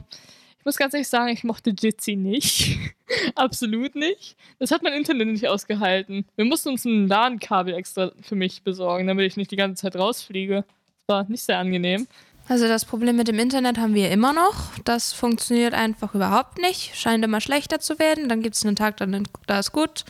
Ich 0.59 0.65
muss 0.65 0.77
ganz 0.77 0.93
ehrlich 0.93 1.09
sagen, 1.09 1.29
ich 1.29 1.43
mochte 1.43 1.71
Jitsi 1.77 2.15
nicht. 2.15 2.79
Absolut 3.35 3.95
nicht. 3.95 4.35
Das 4.59 4.71
hat 4.71 4.81
mein 4.81 4.93
Internet 4.93 5.27
nicht 5.27 5.47
ausgehalten. 5.47 6.25
Wir 6.35 6.45
mussten 6.45 6.69
uns 6.69 6.85
ein 6.85 7.07
LAN-Kabel 7.07 7.73
extra 7.73 8.11
für 8.21 8.35
mich 8.35 8.63
besorgen, 8.63 9.07
damit 9.07 9.27
ich 9.27 9.37
nicht 9.37 9.51
die 9.51 9.57
ganze 9.57 9.81
Zeit 9.81 9.95
rausfliege. 9.95 10.63
Das 11.05 11.15
war 11.15 11.29
nicht 11.29 11.43
sehr 11.43 11.59
angenehm. 11.59 12.07
Also 12.47 12.67
das 12.67 12.85
Problem 12.85 13.15
mit 13.15 13.27
dem 13.27 13.39
Internet 13.39 13.77
haben 13.77 13.93
wir 13.93 14.09
immer 14.09 14.33
noch. 14.33 14.71
Das 14.83 15.13
funktioniert 15.13 15.73
einfach 15.73 16.15
überhaupt 16.15 16.57
nicht. 16.59 16.95
Scheint 16.95 17.23
immer 17.23 17.41
schlechter 17.41 17.79
zu 17.79 17.99
werden. 17.99 18.27
Dann 18.27 18.41
gibt 18.41 18.55
es 18.55 18.65
einen 18.65 18.75
Tag, 18.75 18.97
dann 18.97 19.27
da 19.47 19.59
ist 19.59 19.71
gut, 19.71 20.05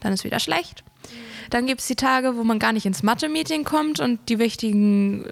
dann 0.00 0.12
ist 0.12 0.24
wieder 0.24 0.40
schlecht. 0.40 0.84
Dann 1.50 1.66
gibt 1.66 1.80
es 1.80 1.86
die 1.86 1.96
Tage, 1.96 2.36
wo 2.36 2.44
man 2.44 2.58
gar 2.58 2.72
nicht 2.72 2.86
ins 2.86 3.02
Mathe-Meeting 3.02 3.64
kommt 3.64 4.00
und 4.00 4.28
die 4.28 4.38
wichtigen 4.38 5.26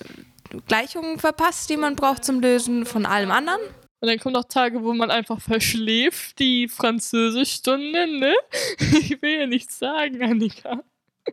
Gleichungen 0.67 1.19
verpasst, 1.19 1.71
die 1.71 1.77
man 1.77 1.97
braucht 1.97 2.25
zum 2.25 2.41
Lösen 2.41 2.87
von 2.87 3.07
allem 3.07 3.31
anderen. 3.31 3.61
Und 4.01 4.09
dann 4.09 4.19
kommen 4.19 4.33
noch 4.33 4.45
Tage, 4.45 4.83
wo 4.83 4.95
man 4.95 5.11
einfach 5.11 5.41
verschläft, 5.41 6.39
die 6.39 6.69
Französischstunde, 6.69 8.07
ne? 8.07 8.35
Ich 9.01 9.21
will 9.21 9.41
ja 9.41 9.47
nichts 9.47 9.79
sagen, 9.79 10.23
Annika. 10.23 10.83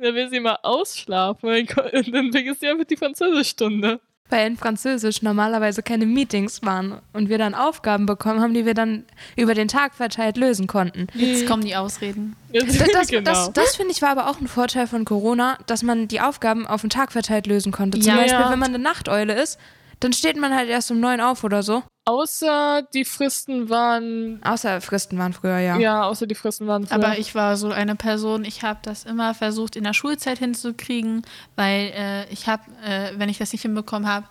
Da 0.00 0.14
will 0.14 0.30
sie 0.30 0.38
mal 0.38 0.58
ausschlafen 0.62 1.48
und 1.48 1.68
dann 2.14 2.30
vergisst 2.30 2.60
sie 2.60 2.68
einfach 2.68 2.84
die 2.84 2.96
Französischstunde. 2.96 4.00
Weil 4.30 4.46
in 4.46 4.56
Französisch 4.56 5.20
normalerweise 5.22 5.82
keine 5.82 6.06
Meetings 6.06 6.62
waren 6.62 7.00
und 7.12 7.28
wir 7.28 7.36
dann 7.38 7.54
Aufgaben 7.54 8.06
bekommen 8.06 8.40
haben, 8.40 8.54
die 8.54 8.64
wir 8.64 8.74
dann 8.74 9.04
über 9.36 9.54
den 9.54 9.68
Tag 9.68 9.94
verteilt 9.94 10.36
lösen 10.38 10.66
konnten. 10.66 11.06
Jetzt 11.14 11.46
kommen 11.46 11.62
die 11.64 11.76
Ausreden. 11.76 12.34
Das, 12.52 12.78
das, 12.78 13.08
genau. 13.08 13.30
das, 13.30 13.52
das 13.52 13.76
finde 13.76 13.92
ich 13.92 14.00
war 14.00 14.10
aber 14.10 14.30
auch 14.30 14.40
ein 14.40 14.48
Vorteil 14.48 14.86
von 14.86 15.04
Corona, 15.04 15.58
dass 15.66 15.82
man 15.82 16.08
die 16.08 16.20
Aufgaben 16.20 16.66
auf 16.66 16.80
den 16.80 16.90
Tag 16.90 17.12
verteilt 17.12 17.46
lösen 17.46 17.70
konnte. 17.70 17.98
Zum 17.98 18.12
Ja. 18.12 18.16
Beispiel, 18.16 18.40
Ja. 18.40 18.50
wenn 18.50 18.58
man 18.58 18.68
eine 18.74 18.82
Nachteule 18.82 19.34
ist, 19.40 19.58
dann 20.00 20.12
steht 20.12 20.36
man 20.36 20.54
halt 20.54 20.68
erst 20.68 20.90
um 20.90 21.00
neun 21.00 21.20
auf 21.20 21.44
oder 21.44 21.62
so. 21.62 21.82
Außer 22.06 22.82
die 22.92 23.04
Fristen 23.04 23.70
waren. 23.70 24.42
Außer 24.44 24.80
Fristen 24.82 25.18
waren 25.18 25.32
früher, 25.32 25.58
ja. 25.58 25.78
Ja, 25.78 26.04
außer 26.04 26.26
die 26.26 26.34
Fristen 26.34 26.66
waren. 26.66 26.86
früher. 26.86 26.96
Aber 26.96 27.18
ich 27.18 27.34
war 27.34 27.56
so 27.56 27.70
eine 27.70 27.96
Person, 27.96 28.44
ich 28.44 28.62
habe 28.62 28.80
das 28.82 29.04
immer 29.04 29.32
versucht 29.34 29.74
in 29.74 29.84
der 29.84 29.94
Schulzeit 29.94 30.38
hinzukriegen, 30.38 31.22
weil 31.56 31.92
äh, 31.96 32.32
ich 32.32 32.46
habe, 32.46 32.62
äh, 32.84 33.12
wenn 33.16 33.30
ich 33.30 33.38
das 33.38 33.52
nicht 33.52 33.62
hinbekommen 33.62 34.08
habe, 34.08 34.26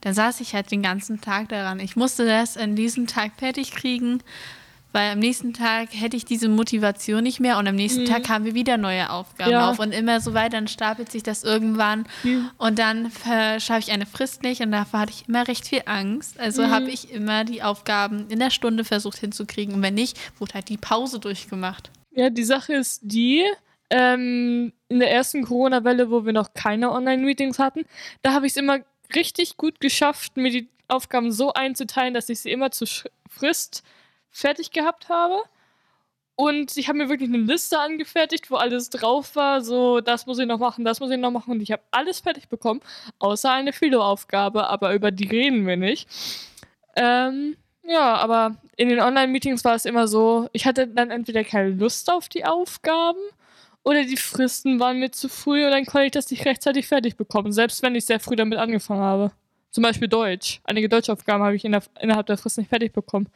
dann 0.00 0.14
saß 0.14 0.40
ich 0.40 0.54
halt 0.54 0.70
den 0.70 0.82
ganzen 0.82 1.20
Tag 1.20 1.48
daran. 1.48 1.80
Ich 1.80 1.96
musste 1.96 2.24
das 2.24 2.56
an 2.56 2.76
diesem 2.76 3.06
Tag 3.06 3.32
fertig 3.36 3.72
kriegen, 3.72 4.22
weil 4.98 5.12
am 5.12 5.18
nächsten 5.20 5.52
Tag 5.52 5.90
hätte 5.92 6.16
ich 6.16 6.24
diese 6.24 6.48
Motivation 6.48 7.22
nicht 7.22 7.38
mehr 7.40 7.58
und 7.58 7.68
am 7.68 7.76
nächsten 7.76 8.04
Tag 8.04 8.28
haben 8.28 8.44
wir 8.44 8.54
wieder 8.54 8.76
neue 8.76 9.10
Aufgaben 9.10 9.50
Ja. 9.52 9.70
auf 9.70 9.78
und 9.78 9.92
immer 9.92 10.20
so 10.20 10.34
weiter. 10.34 10.56
Dann 10.56 10.66
stapelt 10.68 11.10
sich 11.12 11.22
das 11.22 11.44
irgendwann 11.44 12.06
und 12.56 12.78
dann 12.78 13.10
schaffe 13.60 13.78
ich 13.80 13.92
eine 13.92 14.06
Frist 14.06 14.42
nicht 14.42 14.60
und 14.60 14.72
davor 14.72 15.00
hatte 15.00 15.12
ich 15.12 15.28
immer 15.28 15.46
recht 15.46 15.66
viel 15.68 15.82
Angst. 15.86 16.38
Also 16.40 16.68
habe 16.68 16.90
ich 16.90 17.12
immer 17.12 17.44
die 17.44 17.62
Aufgaben 17.62 18.26
in 18.28 18.38
der 18.40 18.50
Stunde 18.50 18.84
versucht 18.84 19.18
hinzukriegen 19.18 19.74
und 19.74 19.82
wenn 19.82 19.94
nicht, 19.94 20.18
wurde 20.40 20.54
halt 20.54 20.68
die 20.68 20.78
Pause 20.78 21.20
durchgemacht. 21.20 21.90
Ja, 22.10 22.30
die 22.30 22.44
Sache 22.44 22.74
ist 22.74 23.00
die, 23.04 23.44
ähm, 23.90 24.72
in 24.88 24.98
der 24.98 25.10
ersten 25.12 25.44
Corona-Welle, 25.44 26.10
wo 26.10 26.24
wir 26.26 26.32
noch 26.32 26.52
keine 26.54 26.90
Online-Meetings 26.90 27.58
hatten, 27.58 27.84
da 28.22 28.32
habe 28.32 28.46
ich 28.46 28.52
es 28.52 28.56
immer 28.56 28.78
richtig 29.14 29.56
gut 29.56 29.80
geschafft, 29.80 30.36
mir 30.36 30.50
die 30.50 30.68
Aufgaben 30.88 31.30
so 31.32 31.52
einzuteilen, 31.52 32.14
dass 32.14 32.28
ich 32.28 32.40
sie 32.40 32.50
immer 32.50 32.70
zur 32.70 32.88
Frist 33.28 33.82
fertig 34.30 34.70
gehabt 34.70 35.08
habe. 35.08 35.42
Und 36.36 36.76
ich 36.76 36.88
habe 36.88 36.98
mir 36.98 37.08
wirklich 37.08 37.28
eine 37.28 37.38
Liste 37.38 37.80
angefertigt, 37.80 38.50
wo 38.50 38.56
alles 38.56 38.90
drauf 38.90 39.34
war, 39.34 39.60
so 39.60 40.00
das 40.00 40.26
muss 40.26 40.38
ich 40.38 40.46
noch 40.46 40.60
machen, 40.60 40.84
das 40.84 41.00
muss 41.00 41.10
ich 41.10 41.18
noch 41.18 41.32
machen. 41.32 41.50
Und 41.50 41.60
ich 41.60 41.72
habe 41.72 41.82
alles 41.90 42.20
fertig 42.20 42.48
bekommen, 42.48 42.80
außer 43.18 43.50
eine 43.50 43.72
Philo-Aufgabe, 43.72 44.68
aber 44.68 44.94
über 44.94 45.10
die 45.10 45.26
reden 45.26 45.66
wir 45.66 45.76
nicht. 45.76 46.08
Ähm, 46.94 47.56
ja, 47.82 48.14
aber 48.16 48.56
in 48.76 48.88
den 48.88 49.00
Online-Meetings 49.00 49.64
war 49.64 49.74
es 49.74 49.84
immer 49.84 50.06
so, 50.06 50.48
ich 50.52 50.66
hatte 50.66 50.86
dann 50.86 51.10
entweder 51.10 51.42
keine 51.42 51.70
Lust 51.70 52.08
auf 52.10 52.28
die 52.28 52.44
Aufgaben 52.44 53.18
oder 53.82 54.04
die 54.04 54.16
Fristen 54.16 54.78
waren 54.78 55.00
mir 55.00 55.10
zu 55.10 55.28
früh 55.28 55.64
und 55.64 55.70
dann 55.72 55.86
konnte 55.86 56.06
ich 56.06 56.12
das 56.12 56.30
nicht 56.30 56.44
rechtzeitig 56.44 56.86
fertig 56.86 57.16
bekommen, 57.16 57.50
selbst 57.50 57.82
wenn 57.82 57.94
ich 57.94 58.04
sehr 58.06 58.20
früh 58.20 58.36
damit 58.36 58.58
angefangen 58.58 59.00
habe. 59.00 59.32
Zum 59.70 59.82
Beispiel 59.82 60.08
Deutsch. 60.08 60.60
Einige 60.64 60.88
Deutschaufgaben 60.88 61.42
habe 61.42 61.56
ich 61.56 61.64
innerhalb 61.64 62.26
der 62.26 62.38
Frist 62.38 62.58
nicht 62.58 62.68
fertig 62.68 62.92
bekommen. 62.92 63.28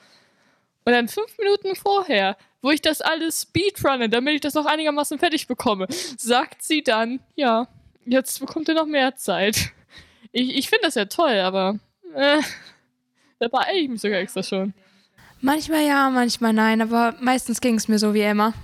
Und 0.85 0.93
dann 0.93 1.09
fünf 1.09 1.37
Minuten 1.39 1.77
vorher, 1.77 2.37
wo 2.61 2.71
ich 2.71 2.81
das 2.81 3.01
alles 3.01 3.43
speedrunne, 3.43 4.09
damit 4.09 4.35
ich 4.35 4.41
das 4.41 4.55
noch 4.55 4.67
einigermaßen 4.67 5.19
fertig 5.19 5.47
bekomme, 5.47 5.87
sagt 6.17 6.63
sie 6.63 6.83
dann, 6.83 7.21
ja, 7.35 7.69
jetzt 8.05 8.41
bekommt 8.41 8.69
ihr 8.69 8.75
noch 8.75 8.87
mehr 8.87 9.17
Zeit. 9.17 9.73
Ich, 10.33 10.57
ich 10.57 10.69
finde 10.69 10.87
das 10.87 10.95
ja 10.95 11.05
toll, 11.05 11.39
aber 11.41 11.79
äh, 12.15 12.41
da 13.39 13.49
beeile 13.49 13.79
ich 13.79 13.89
mich 13.89 14.01
sogar 14.01 14.19
extra 14.19 14.43
schon. 14.43 14.73
Manchmal 15.41 15.87
ja, 15.87 16.09
manchmal 16.11 16.53
nein, 16.53 16.81
aber 16.81 17.17
meistens 17.21 17.61
ging 17.61 17.75
es 17.75 17.89
mir 17.89 17.99
so 17.99 18.15
wie 18.15 18.23
immer. 18.23 18.55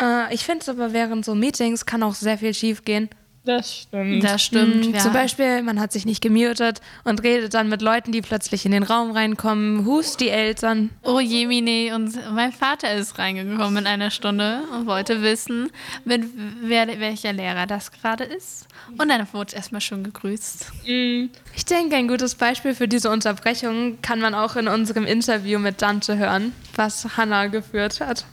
Äh, 0.00 0.34
ich 0.34 0.44
finde 0.44 0.62
es 0.62 0.68
aber 0.68 0.92
während 0.92 1.24
so 1.24 1.34
Meetings 1.34 1.86
kann 1.86 2.02
auch 2.02 2.14
sehr 2.14 2.38
viel 2.38 2.52
schief 2.52 2.84
gehen. 2.84 3.08
Das 3.44 3.80
stimmt. 3.82 4.24
Das 4.24 4.42
stimmt, 4.42 4.86
Mm, 4.88 4.94
ja. 4.94 5.00
Zum 5.00 5.12
Beispiel, 5.12 5.62
man 5.62 5.78
hat 5.78 5.92
sich 5.92 6.06
nicht 6.06 6.22
gemutet 6.22 6.80
und 7.04 7.22
redet 7.22 7.52
dann 7.52 7.68
mit 7.68 7.82
Leuten, 7.82 8.10
die 8.10 8.22
plötzlich 8.22 8.64
in 8.64 8.72
den 8.72 8.82
Raum 8.82 9.10
reinkommen, 9.10 9.84
hust 9.84 10.20
die 10.20 10.30
Eltern. 10.30 10.88
Oh 11.02 11.20
Jemine, 11.20 11.94
und 11.94 12.14
mein 12.34 12.52
Vater 12.52 12.94
ist 12.94 13.18
reingekommen 13.18 13.76
in 13.78 13.86
einer 13.86 14.10
Stunde 14.10 14.62
und 14.72 14.86
wollte 14.86 15.20
wissen, 15.22 15.70
mit 16.06 16.24
wer, 16.62 16.88
welcher 17.00 17.32
Lehrer 17.34 17.66
das 17.66 17.92
gerade 17.92 18.24
ist. 18.24 18.66
Und 18.98 19.08
dann 19.08 19.26
wurde 19.32 19.54
erstmal 19.54 19.80
schon 19.82 20.04
gegrüßt. 20.04 20.72
Mm, 20.86 21.26
Ich 21.54 21.64
denke, 21.66 21.96
ein 21.96 22.08
gutes 22.08 22.34
Beispiel 22.36 22.74
für 22.74 22.88
diese 22.88 23.10
Unterbrechung 23.10 23.98
kann 24.00 24.20
man 24.20 24.34
auch 24.34 24.56
in 24.56 24.68
unserem 24.68 25.04
Interview 25.04 25.58
mit 25.58 25.82
Dante 25.82 26.16
hören, 26.16 26.52
was 26.76 27.16
Hannah 27.18 27.46
geführt 27.48 28.00
hat. 28.00 28.24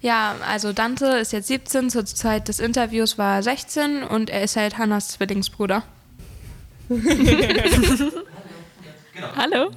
Ja, 0.00 0.36
also 0.46 0.72
Dante 0.72 1.06
ist 1.06 1.32
jetzt 1.32 1.48
17, 1.48 1.90
zur 1.90 2.04
Zeit 2.04 2.48
des 2.48 2.60
Interviews 2.60 3.18
war 3.18 3.36
er 3.36 3.42
16 3.42 4.02
und 4.02 4.30
er 4.30 4.44
ist 4.44 4.56
halt 4.56 4.78
Hannas 4.78 5.08
Zwillingsbruder. 5.08 5.82
Hallo. 9.36 9.70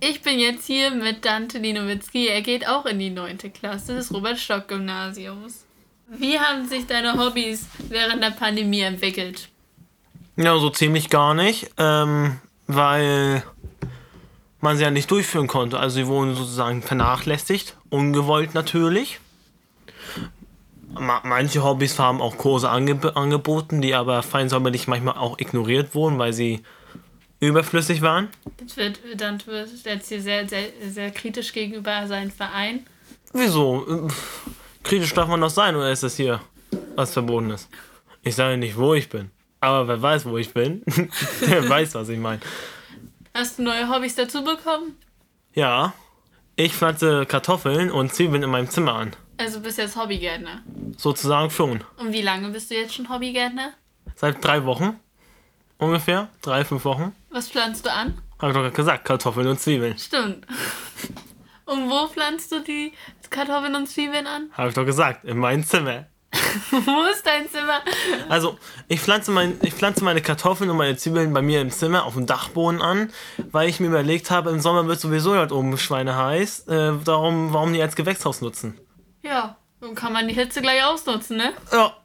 Ich 0.00 0.20
bin 0.22 0.38
jetzt 0.40 0.66
hier 0.66 0.90
mit 0.90 1.24
Dante 1.24 1.58
Linowitzki. 1.58 2.26
Er 2.26 2.42
geht 2.42 2.68
auch 2.68 2.86
in 2.86 2.98
die 2.98 3.10
neunte 3.10 3.50
Klasse 3.50 3.94
des 3.94 4.12
Robert-Stock-Gymnasiums. 4.12 5.64
Wie 6.08 6.38
haben 6.38 6.68
sich 6.68 6.86
deine 6.86 7.16
Hobbys 7.16 7.66
während 7.88 8.22
der 8.22 8.32
Pandemie 8.32 8.80
entwickelt? 8.80 9.48
Ja, 10.36 10.58
so 10.58 10.70
ziemlich 10.70 11.08
gar 11.08 11.34
nicht, 11.34 11.70
ähm, 11.78 12.38
weil 12.66 13.42
man 14.60 14.76
sie 14.76 14.82
ja 14.82 14.90
nicht 14.90 15.10
durchführen 15.10 15.46
konnte. 15.46 15.78
Also 15.78 15.96
sie 15.96 16.06
wurden 16.06 16.34
sozusagen 16.34 16.82
vernachlässigt, 16.82 17.76
ungewollt 17.92 18.54
natürlich. 18.54 19.20
Ma 20.94 21.20
manche 21.24 21.62
Hobbys 21.62 21.98
haben 21.98 22.20
auch 22.20 22.36
Kurse 22.36 22.68
angeb 22.68 23.16
angeboten, 23.16 23.80
die 23.80 23.94
aber 23.94 24.22
fein 24.22 24.48
säuberlich 24.48 24.88
manchmal 24.88 25.16
auch 25.16 25.38
ignoriert 25.38 25.94
wurden, 25.94 26.18
weil 26.18 26.32
sie 26.32 26.62
überflüssig 27.40 28.02
waren. 28.02 28.28
Jetzt 28.60 28.76
wird 28.76 29.00
Dante 29.16 29.46
wird 29.46 29.70
jetzt 29.84 30.08
hier 30.08 30.20
sehr, 30.20 30.48
sehr, 30.48 30.68
sehr 30.86 31.10
kritisch 31.10 31.52
gegenüber 31.52 32.06
seinem 32.06 32.30
Verein. 32.30 32.86
Wieso? 33.32 34.08
Kritisch 34.82 35.14
darf 35.14 35.28
man 35.28 35.40
doch 35.40 35.50
sein, 35.50 35.76
oder 35.76 35.90
ist 35.90 36.02
das 36.02 36.16
hier 36.16 36.40
was 36.96 37.12
Verbotenes? 37.12 37.68
Ich 38.22 38.34
sage 38.34 38.56
nicht, 38.56 38.76
wo 38.76 38.94
ich 38.94 39.08
bin. 39.08 39.30
Aber 39.60 39.88
wer 39.88 40.00
weiß, 40.00 40.26
wo 40.26 40.38
ich 40.38 40.52
bin, 40.52 40.82
der 41.46 41.68
weiß, 41.68 41.94
was 41.94 42.08
ich 42.08 42.18
meine. 42.18 42.40
Hast 43.34 43.58
du 43.58 43.62
neue 43.62 43.88
Hobbys 43.88 44.14
dazu 44.14 44.44
bekommen? 44.44 44.96
Ja, 45.54 45.94
ich 46.64 46.74
pflanze 46.74 47.26
Kartoffeln 47.26 47.90
und 47.90 48.14
Zwiebeln 48.14 48.42
in 48.42 48.50
meinem 48.50 48.70
Zimmer 48.70 48.94
an. 48.94 49.12
Also 49.38 49.60
bist 49.60 49.78
jetzt 49.78 49.96
Hobbygärtner. 49.96 50.62
Sozusagen 50.96 51.50
schon. 51.50 51.82
Und 51.98 52.12
wie 52.12 52.22
lange 52.22 52.48
bist 52.50 52.70
du 52.70 52.74
jetzt 52.74 52.94
schon 52.94 53.08
Hobbygärtner? 53.08 53.72
Seit 54.14 54.44
drei 54.44 54.64
Wochen 54.64 54.98
ungefähr, 55.82 56.28
drei, 56.40 56.64
fünf 56.64 56.84
Wochen. 56.84 57.14
Was 57.30 57.48
pflanzt 57.48 57.84
du 57.84 57.92
an? 57.92 58.18
Hab 58.38 58.50
ich 58.50 58.54
doch 58.54 58.62
gerade 58.62 58.70
gesagt, 58.70 59.04
Kartoffeln 59.04 59.48
und 59.48 59.60
Zwiebeln. 59.60 59.98
Stimmt. 59.98 60.46
Und 61.64 61.88
wo 61.88 62.06
pflanzt 62.08 62.52
du 62.52 62.60
die 62.60 62.92
Kartoffeln 63.30 63.74
und 63.76 63.88
Zwiebeln 63.88 64.26
an? 64.26 64.50
Habe 64.52 64.68
ich 64.68 64.74
doch 64.74 64.84
gesagt, 64.84 65.24
in 65.24 65.38
meinem 65.38 65.64
Zimmer. 65.64 66.06
Wo 66.70 67.02
ist 67.12 67.26
dein 67.26 67.48
Zimmer? 67.48 67.82
Also, 68.28 68.58
ich 68.88 69.00
pflanze, 69.00 69.30
mein, 69.30 69.58
ich 69.62 69.74
pflanze 69.74 70.04
meine 70.04 70.20
Kartoffeln 70.22 70.70
und 70.70 70.76
meine 70.76 70.96
Zwiebeln 70.96 71.32
bei 71.32 71.42
mir 71.42 71.60
im 71.60 71.70
Zimmer 71.70 72.04
auf 72.04 72.14
dem 72.14 72.26
Dachboden 72.26 72.80
an, 72.82 73.12
weil 73.50 73.68
ich 73.68 73.80
mir 73.80 73.88
überlegt 73.88 74.30
habe, 74.30 74.50
im 74.50 74.60
Sommer 74.60 74.86
wird 74.86 75.00
sowieso 75.00 75.34
dort 75.34 75.52
oben 75.52 75.76
Schweine 75.78 76.16
heiß. 76.16 76.68
Äh, 76.68 76.92
darum, 77.04 77.52
warum 77.52 77.72
die 77.72 77.82
als 77.82 77.96
Gewächshaus 77.96 78.40
nutzen? 78.40 78.78
Ja, 79.22 79.56
dann 79.80 79.94
kann 79.94 80.12
man 80.12 80.28
die 80.28 80.34
Hitze 80.34 80.60
gleich 80.62 80.84
ausnutzen, 80.84 81.36
ne? 81.36 81.52
Ja, 81.72 81.96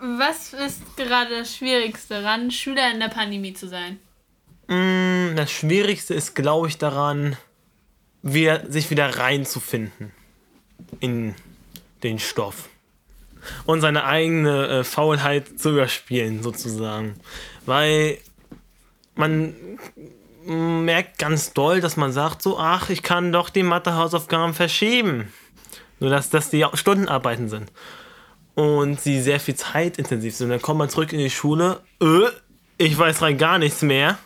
Was 0.00 0.52
ist 0.54 0.80
gerade 0.96 1.38
das 1.40 1.54
Schwierigste 1.56 2.22
daran, 2.22 2.50
Schüler 2.50 2.90
in 2.92 3.00
der 3.00 3.08
Pandemie 3.08 3.52
zu 3.54 3.68
sein? 3.68 3.98
Mm, 4.68 5.36
Das 5.36 5.50
Schwierigste 5.50 6.14
ist, 6.14 6.34
glaube 6.34 6.68
ich, 6.68 6.78
daran, 6.78 7.36
wieder, 8.22 8.70
sich 8.70 8.90
wieder 8.90 9.18
reinzufinden 9.18 10.12
in 11.00 11.34
den 12.02 12.18
Stoff. 12.18 12.68
Und 13.64 13.80
seine 13.80 14.04
eigene 14.04 14.68
äh, 14.68 14.84
Faulheit 14.84 15.58
zu 15.58 15.70
überspielen, 15.70 16.42
sozusagen. 16.42 17.16
Weil 17.66 18.18
man 19.14 19.54
merkt 20.44 21.18
ganz 21.18 21.52
doll, 21.52 21.80
dass 21.80 21.96
man 21.96 22.12
sagt 22.12 22.42
so, 22.42 22.58
ach, 22.58 22.90
ich 22.90 23.02
kann 23.02 23.32
doch 23.32 23.50
die 23.50 23.62
Mathehausaufgaben 23.62 24.54
verschieben. 24.54 25.32
Nur 25.98 26.10
dass 26.10 26.30
das 26.30 26.50
die 26.50 26.64
Stundenarbeiten 26.74 27.48
sind. 27.48 27.70
Und 28.54 29.00
sie 29.00 29.20
sehr 29.20 29.40
viel 29.40 29.54
zeitintensiv 29.54 30.34
sind. 30.34 30.50
Dann 30.50 30.62
kommt 30.62 30.78
man 30.78 30.88
zurück 30.88 31.12
in 31.12 31.18
die 31.18 31.30
Schule, 31.30 31.80
äh, 32.00 32.28
ich 32.78 32.96
weiß 32.96 33.20
rein 33.20 33.36
gar 33.36 33.58
nichts 33.58 33.82
mehr 33.82 34.18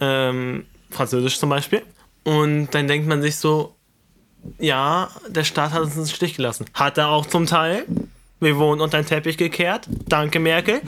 ähm, 0.00 0.66
Französisch 0.90 1.38
zum 1.38 1.48
Beispiel. 1.48 1.82
Und 2.24 2.68
dann 2.72 2.86
denkt 2.86 3.08
man 3.08 3.22
sich 3.22 3.36
so, 3.36 3.74
ja, 4.58 5.10
der 5.28 5.44
Staat 5.44 5.72
hat 5.72 5.82
uns 5.82 5.96
im 5.96 6.06
Stich 6.06 6.36
gelassen. 6.36 6.66
Hat 6.74 6.98
er 6.98 7.08
auch 7.08 7.26
zum 7.26 7.46
Teil. 7.46 7.84
Wir 8.40 8.56
wurden 8.56 8.80
unter 8.80 8.98
den 9.00 9.06
Teppich 9.06 9.36
gekehrt. 9.36 9.86
Danke, 10.08 10.40
Merkel. 10.40 10.80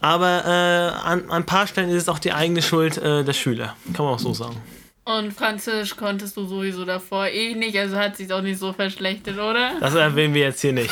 Aber 0.00 0.44
äh, 0.44 1.06
an, 1.06 1.24
an 1.24 1.30
ein 1.30 1.46
paar 1.46 1.66
Stellen 1.66 1.88
ist 1.88 2.02
es 2.02 2.08
auch 2.08 2.18
die 2.18 2.32
eigene 2.32 2.62
Schuld 2.62 2.98
äh, 2.98 3.24
der 3.24 3.32
Schüler. 3.32 3.76
Kann 3.94 4.04
man 4.04 4.14
auch 4.14 4.18
so 4.18 4.34
sagen. 4.34 4.60
Und 5.04 5.32
Französisch 5.32 5.96
konntest 5.96 6.36
du 6.36 6.46
sowieso 6.46 6.84
davor 6.86 7.26
eh 7.26 7.54
nicht, 7.54 7.76
also 7.78 7.96
hat 7.96 8.16
sich 8.16 8.32
auch 8.32 8.40
nicht 8.40 8.58
so 8.58 8.72
verschlechtert, 8.72 9.34
oder? 9.38 9.72
Das 9.78 9.94
erwähnen 9.94 10.32
wir 10.32 10.42
jetzt 10.42 10.62
hier 10.62 10.72
nicht. 10.72 10.90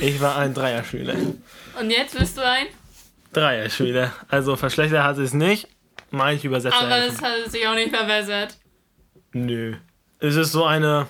Ich 0.00 0.20
war 0.20 0.36
ein 0.36 0.52
Dreierschüler. 0.52 1.14
Und 1.80 1.90
jetzt 1.90 2.18
bist 2.18 2.36
du 2.36 2.42
ein? 2.46 2.66
Dreierschüler. 3.32 4.12
Also 4.28 4.56
verschlechtert 4.56 5.02
hat 5.02 5.16
es 5.16 5.32
nicht. 5.32 5.66
Manche 6.10 6.46
Übersetzer 6.48 6.76
Aber 6.76 6.90
helfen. 6.90 7.16
es 7.16 7.22
hat 7.22 7.50
sich 7.50 7.66
auch 7.66 7.74
nicht 7.74 7.94
verbessert. 7.94 8.58
Nö. 9.32 9.76
Es 10.18 10.36
ist 10.36 10.52
so 10.52 10.64
eine 10.64 11.06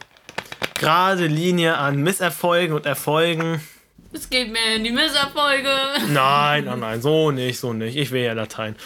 gerade 0.74 1.26
Linie 1.26 1.76
an 1.76 1.96
Misserfolgen 1.96 2.74
und 2.74 2.86
Erfolgen. 2.86 3.60
Es 4.12 4.30
geht 4.30 4.52
mir 4.52 4.76
in 4.76 4.84
die 4.84 4.92
Misserfolge. 4.92 5.74
Nein, 6.08 6.64
nein, 6.64 6.80
nein, 6.80 7.02
so 7.02 7.30
nicht, 7.32 7.58
so 7.58 7.72
nicht. 7.72 7.96
Ich 7.96 8.10
will 8.10 8.22
ja 8.22 8.32
Latein. 8.32 8.76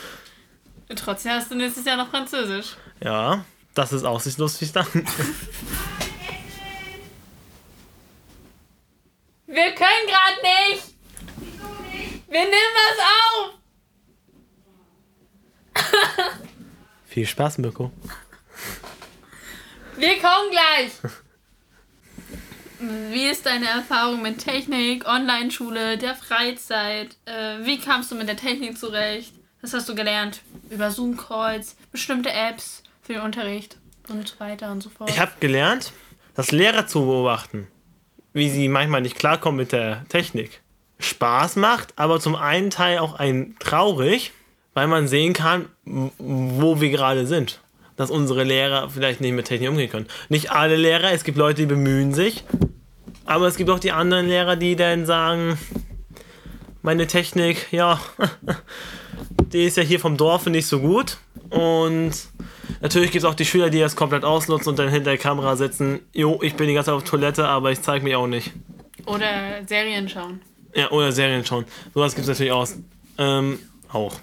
Trotzdem 0.94 1.32
hast 1.32 1.50
du 1.50 1.56
nächstes 1.56 1.84
Jahr 1.84 1.96
noch 1.96 2.10
Französisch. 2.10 2.76
Ja, 3.02 3.44
das 3.74 3.92
ist 3.92 4.04
aussichtslos 4.04 4.58
dann. 4.72 4.86
Wir 9.46 9.74
können 9.74 10.06
gerade 10.06 10.42
nicht. 10.42 10.94
Wir 12.28 12.40
nehmen 12.40 12.74
was 12.74 12.98
auf. 13.12 13.52
Viel 17.06 17.26
Spaß, 17.26 17.58
Mirko. 17.58 17.92
Wir 19.98 20.18
kommen 20.20 20.50
gleich. 20.50 20.92
Wie 23.10 23.26
ist 23.26 23.46
deine 23.46 23.66
Erfahrung 23.66 24.20
mit 24.20 24.38
Technik, 24.38 25.06
Online-Schule, 25.06 25.96
der 25.96 26.14
Freizeit? 26.14 27.16
Äh, 27.24 27.64
wie 27.64 27.80
kamst 27.80 28.10
du 28.10 28.14
mit 28.14 28.28
der 28.28 28.36
Technik 28.36 28.78
zurecht? 28.78 29.32
Was 29.62 29.72
hast 29.72 29.88
du 29.88 29.94
gelernt? 29.94 30.42
Über 30.68 30.90
Zoom-Calls, 30.90 31.76
bestimmte 31.90 32.30
Apps 32.30 32.82
für 33.00 33.14
den 33.14 33.22
Unterricht 33.22 33.78
und 34.08 34.28
so 34.28 34.38
weiter 34.38 34.70
und 34.70 34.82
so 34.82 34.90
fort. 34.90 35.08
Ich 35.08 35.18
habe 35.18 35.32
gelernt, 35.40 35.92
das 36.34 36.52
Lehrer 36.52 36.86
zu 36.86 37.00
beobachten, 37.06 37.66
wie 38.34 38.50
sie 38.50 38.68
manchmal 38.68 39.00
nicht 39.00 39.18
klarkommen 39.18 39.56
mit 39.56 39.72
der 39.72 40.04
Technik. 40.10 40.60
Spaß 40.98 41.56
macht, 41.56 41.94
aber 41.96 42.20
zum 42.20 42.36
einen 42.36 42.68
Teil 42.68 42.98
auch 42.98 43.14
ein 43.14 43.56
traurig, 43.58 44.32
weil 44.74 44.86
man 44.86 45.08
sehen 45.08 45.32
kann, 45.32 45.70
wo 45.84 46.80
wir 46.80 46.90
gerade 46.90 47.26
sind. 47.26 47.60
Dass 47.96 48.10
unsere 48.10 48.44
Lehrer 48.44 48.90
vielleicht 48.90 49.20
nicht 49.20 49.32
mit 49.32 49.46
Technik 49.46 49.70
umgehen 49.70 49.90
können. 49.90 50.06
Nicht 50.28 50.52
alle 50.52 50.76
Lehrer, 50.76 51.12
es 51.12 51.24
gibt 51.24 51.38
Leute, 51.38 51.62
die 51.62 51.66
bemühen 51.66 52.12
sich, 52.12 52.44
aber 53.24 53.46
es 53.46 53.56
gibt 53.56 53.70
auch 53.70 53.78
die 53.78 53.92
anderen 53.92 54.28
Lehrer, 54.28 54.56
die 54.56 54.76
dann 54.76 55.06
sagen, 55.06 55.58
meine 56.82 57.06
Technik, 57.06 57.72
ja, 57.72 58.00
die 59.52 59.64
ist 59.64 59.76
ja 59.76 59.82
hier 59.82 59.98
vom 59.98 60.16
Dorfe 60.16 60.50
nicht 60.50 60.66
so 60.66 60.80
gut. 60.80 61.18
Und 61.50 62.12
natürlich 62.80 63.10
gibt 63.10 63.24
es 63.24 63.30
auch 63.30 63.34
die 63.34 63.44
Schüler, 63.44 63.70
die 63.70 63.80
das 63.80 63.96
komplett 63.96 64.24
ausnutzen 64.24 64.70
und 64.70 64.78
dann 64.78 64.88
hinter 64.88 65.10
der 65.10 65.18
Kamera 65.18 65.56
sitzen. 65.56 66.00
Jo, 66.12 66.38
ich 66.42 66.54
bin 66.54 66.68
die 66.68 66.74
ganze 66.74 66.90
Zeit 66.90 66.96
auf 66.96 67.04
Toilette, 67.04 67.46
aber 67.46 67.72
ich 67.72 67.82
zeige 67.82 68.04
mich 68.04 68.14
auch 68.14 68.26
nicht. 68.26 68.52
Oder 69.06 69.64
Serien 69.66 70.08
schauen. 70.08 70.40
Ja, 70.74 70.90
oder 70.90 71.10
Serien 71.12 71.44
schauen. 71.44 71.64
Sowas 71.94 72.14
gibt 72.14 72.22
es 72.22 72.28
natürlich 72.28 72.52
auch. 72.52 72.68
Ähm, 73.18 73.58
auch. 73.92 74.20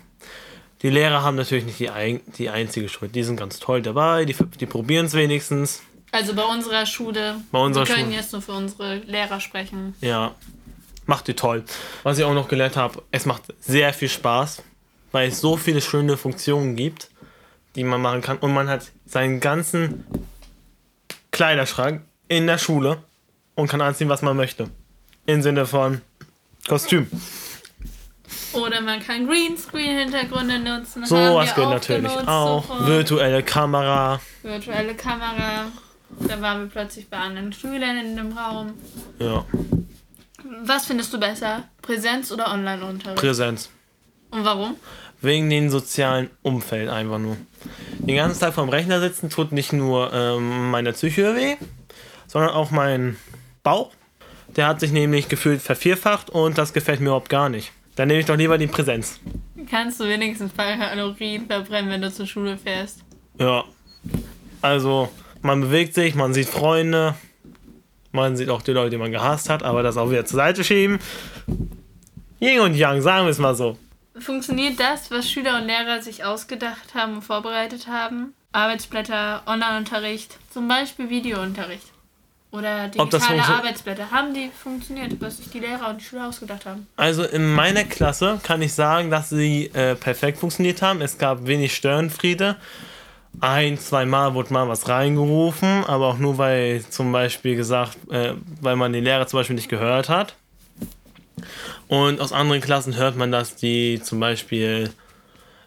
Die 0.84 0.90
Lehrer 0.90 1.24
haben 1.24 1.38
natürlich 1.38 1.64
nicht 1.64 1.80
die, 1.80 1.90
ein, 1.90 2.20
die 2.38 2.50
einzige 2.50 2.90
Schuld. 2.90 3.16
Die 3.16 3.24
sind 3.24 3.38
ganz 3.38 3.60
toll 3.60 3.82
dabei, 3.82 4.26
die, 4.26 4.36
die 4.60 4.66
probieren 4.66 5.06
es 5.06 5.14
wenigstens. 5.14 5.82
Also 6.12 6.36
bei 6.36 6.44
unserer 6.44 6.86
Schule. 6.86 7.38
Bei 7.52 7.60
unserer 7.60 7.88
wir 7.88 7.96
können 7.96 8.08
Schule. 8.08 8.18
jetzt 8.18 8.34
nur 8.34 8.42
für 8.42 8.52
unsere 8.52 8.98
Lehrer 8.98 9.40
sprechen. 9.40 9.96
Ja, 10.02 10.36
macht 11.06 11.28
die 11.28 11.34
toll. 11.34 11.64
Was 12.04 12.20
ich 12.20 12.26
auch 12.26 12.34
noch 12.34 12.50
gelernt 12.50 12.76
habe, 12.76 13.02
es 13.12 13.26
macht 13.26 13.44
sehr 13.62 13.94
viel 13.94 14.10
Spaß, 14.10 14.62
weil 15.14 15.30
es 15.30 15.40
so 15.40 15.56
viele 15.58 15.82
schöne 15.82 16.18
Funktionen 16.18 16.76
gibt, 16.76 17.10
die 17.76 17.84
man 17.86 18.02
machen 18.02 18.22
kann. 18.22 18.38
Und 18.38 18.54
man 18.54 18.68
hat 18.68 18.92
seinen 19.06 19.40
ganzen 19.40 20.06
Kleiderschrank 21.32 22.02
in 22.28 22.46
der 22.46 22.58
Schule 22.58 23.02
und 23.56 23.70
kann 23.70 23.82
anziehen, 23.82 24.10
was 24.10 24.22
man 24.22 24.36
möchte. 24.36 24.70
Im 25.26 25.42
Sinne 25.42 25.66
von 25.66 26.02
Kostüm. 26.68 27.08
Oder 28.54 28.82
man 28.82 29.00
kann 29.02 29.28
Greenscreen-Hintergründe 29.28 30.60
nutzen. 30.60 31.06
So 31.06 31.16
was 31.16 31.56
geht 31.56 31.66
auch 31.66 31.70
natürlich 31.72 32.04
genutzt 32.12 32.28
auch. 32.28 32.64
sofort. 32.64 32.88
Virtuelle 32.88 33.44
Kamera. 33.44 34.20
Virtuelle 34.42 34.96
Kamera. 34.96 35.66
Da 36.20 36.42
waren 36.42 36.62
wir 36.62 36.70
plötzlich 36.70 37.10
bei 37.10 37.18
anderen 37.18 37.52
Schülern 37.54 37.98
in 37.98 38.16
dem 38.16 38.38
Raum. 38.38 38.74
Ja, 39.20 39.44
Was 40.64 40.86
findest 40.86 41.12
du 41.14 41.20
besser? 41.20 41.64
Präsenz 41.82 42.32
oder 42.32 42.52
Online-Unterricht? 42.52 43.20
Präsenz. 43.20 43.70
Und 44.30 44.46
warum? 44.46 44.76
Wegen 45.22 45.50
dem 45.50 45.70
sozialen 45.70 46.30
Umfeld 46.42 46.90
einfach 46.90 47.18
nur. 47.18 47.38
Den 48.00 48.16
ganzen 48.18 48.40
Tag 48.42 48.54
vorm 48.54 48.70
Rechner 48.70 49.00
sitzen 49.00 49.30
tut 49.30 49.52
nicht 49.54 49.72
nur 49.74 50.12
ähm, 50.14 50.70
meine 50.70 50.92
Psyche 50.94 51.36
weh, 51.36 51.56
sondern 52.28 52.52
auch 52.52 52.72
mein 52.72 53.16
Bauch. 53.64 53.92
Der 54.56 54.68
hat 54.68 54.82
sich 54.82 54.92
nämlich 54.92 55.30
gefühlt 55.30 55.62
vervierfacht 55.62 56.30
und 56.30 56.58
das 56.58 56.74
gefällt 56.74 57.00
mir 57.00 57.08
überhaupt 57.08 57.30
gar 57.30 57.50
nicht. 57.50 57.72
Dann 57.96 58.08
nehme 58.08 58.20
ich 58.20 58.26
doch 58.26 58.36
lieber 58.36 58.58
die 58.58 58.68
Präsenz. 58.68 59.20
Kannst 59.70 60.00
du 60.00 60.08
wenigstens 60.08 60.52
ein 60.52 60.56
paar 60.56 60.78
Kalorien 60.78 61.46
verbrennen, 61.46 61.92
wenn 61.92 62.02
du 62.02 62.12
zur 62.12 62.26
Schule 62.26 62.58
fährst? 62.58 63.04
Ja. 63.40 63.64
Also, 64.62 65.10
man 65.42 65.62
bewegt 65.62 65.94
sich, 65.94 66.16
man 66.16 66.34
sieht 66.34 66.48
Freunde, 66.48 67.16
man 68.12 68.36
sieht 68.36 68.50
auch 68.50 68.62
die 68.62 68.72
Leute, 68.72 68.92
die 68.92 68.98
man 68.98 69.12
gehasst 69.12 69.50
hat, 69.50 69.64
aber 69.64 69.84
das 69.84 69.98
auch 69.98 70.10
wieder 70.10 70.26
zur 70.26 70.38
Seite 70.38 70.64
schieben. 70.64 71.00
Yin 72.40 72.62
und 72.62 72.76
Yang, 72.76 73.02
sagen 73.02 73.26
wir 73.26 73.32
es 73.32 73.40
mal 73.40 73.56
so. 73.56 73.78
Funktioniert 74.18 74.80
das, 74.80 75.10
was 75.12 75.30
Schüler 75.30 75.58
und 75.58 75.68
Lehrer 75.68 76.02
sich 76.02 76.24
ausgedacht 76.24 76.94
haben 76.94 77.16
und 77.16 77.22
vorbereitet 77.24 77.88
haben? 77.88 78.34
Arbeitsblätter, 78.52 79.44
Online-Unterricht, 79.48 80.38
zum 80.52 80.68
Beispiel 80.68 81.10
Videounterricht 81.10 81.93
oder 82.54 82.88
digitale 82.88 83.44
Arbeitsblätter. 83.44 84.12
Haben 84.12 84.34
die 84.34 84.52
funktioniert, 84.56 85.20
was 85.20 85.38
sich 85.38 85.50
die 85.50 85.60
Lehrer 85.60 85.90
und 85.90 86.00
die 86.00 86.06
Schüler 86.06 86.28
ausgedacht 86.28 86.66
haben? 86.68 86.88
Also 86.96 87.24
in 87.24 87.52
meiner 87.52 87.84
Klasse 87.84 88.40
kann 88.44 88.62
ich 88.62 88.74
sagen, 88.74 89.10
dass 89.10 89.30
sie 89.30 89.72
äh, 89.74 89.96
perfekt 89.96 90.38
funktioniert 90.38 90.82
haben. 90.84 91.02
Es 91.02 91.18
gab 91.18 91.48
wenig 91.48 91.76
Störenfriede. 91.76 92.56
Ein, 93.40 93.80
zwei 93.80 94.06
Mal 94.06 94.36
wurde 94.36 94.54
mal 94.54 94.68
was 94.68 94.88
reingerufen, 94.88 95.84
aber 95.86 96.10
auch 96.10 96.20
nur, 96.20 96.38
weil 96.38 96.86
zum 96.88 97.12
Beispiel 97.12 97.56
gesagt, 97.56 97.98
äh, 98.12 98.36
weil 98.62 98.76
man 98.76 98.94
den 98.94 99.04
Lehrer 99.04 99.26
zum 99.26 99.40
Beispiel 99.40 99.56
nicht 99.56 99.70
gehört 99.70 100.08
hat. 100.08 100.36
Und 101.88 102.22
aus 102.22 102.32
anderen 102.32 102.62
Klassen 102.62 102.96
hört 102.96 103.18
man, 103.18 103.32
dass 103.32 103.56
die 103.56 104.00
zum 104.04 104.20
Beispiel 104.20 104.92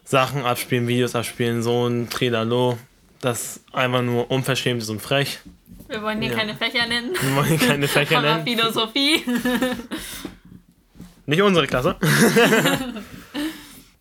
Sachen 0.05 0.45
abspielen, 0.45 0.87
Videos 0.87 1.15
abspielen, 1.15 1.61
so 1.61 1.85
ein 1.85 2.09
Trilalo, 2.09 2.77
das 3.19 3.59
einfach 3.73 4.01
nur 4.01 4.31
unverschämt 4.31 4.81
ist 4.81 4.89
und 4.89 5.01
frech. 5.01 5.39
Wir 5.87 6.01
wollen 6.01 6.21
hier 6.21 6.31
Ja. 6.31 6.37
keine 6.37 6.55
Fächer 6.55 6.85
nennen. 6.87 7.13
Wir 7.19 7.35
wollen 7.35 7.59
keine 7.59 7.87
Fächer 7.87 8.21
nennen. 8.21 8.43
Philosophie. 8.45 9.23
Nicht 11.25 11.41
unsere 11.41 11.67
Klasse. 11.67 11.95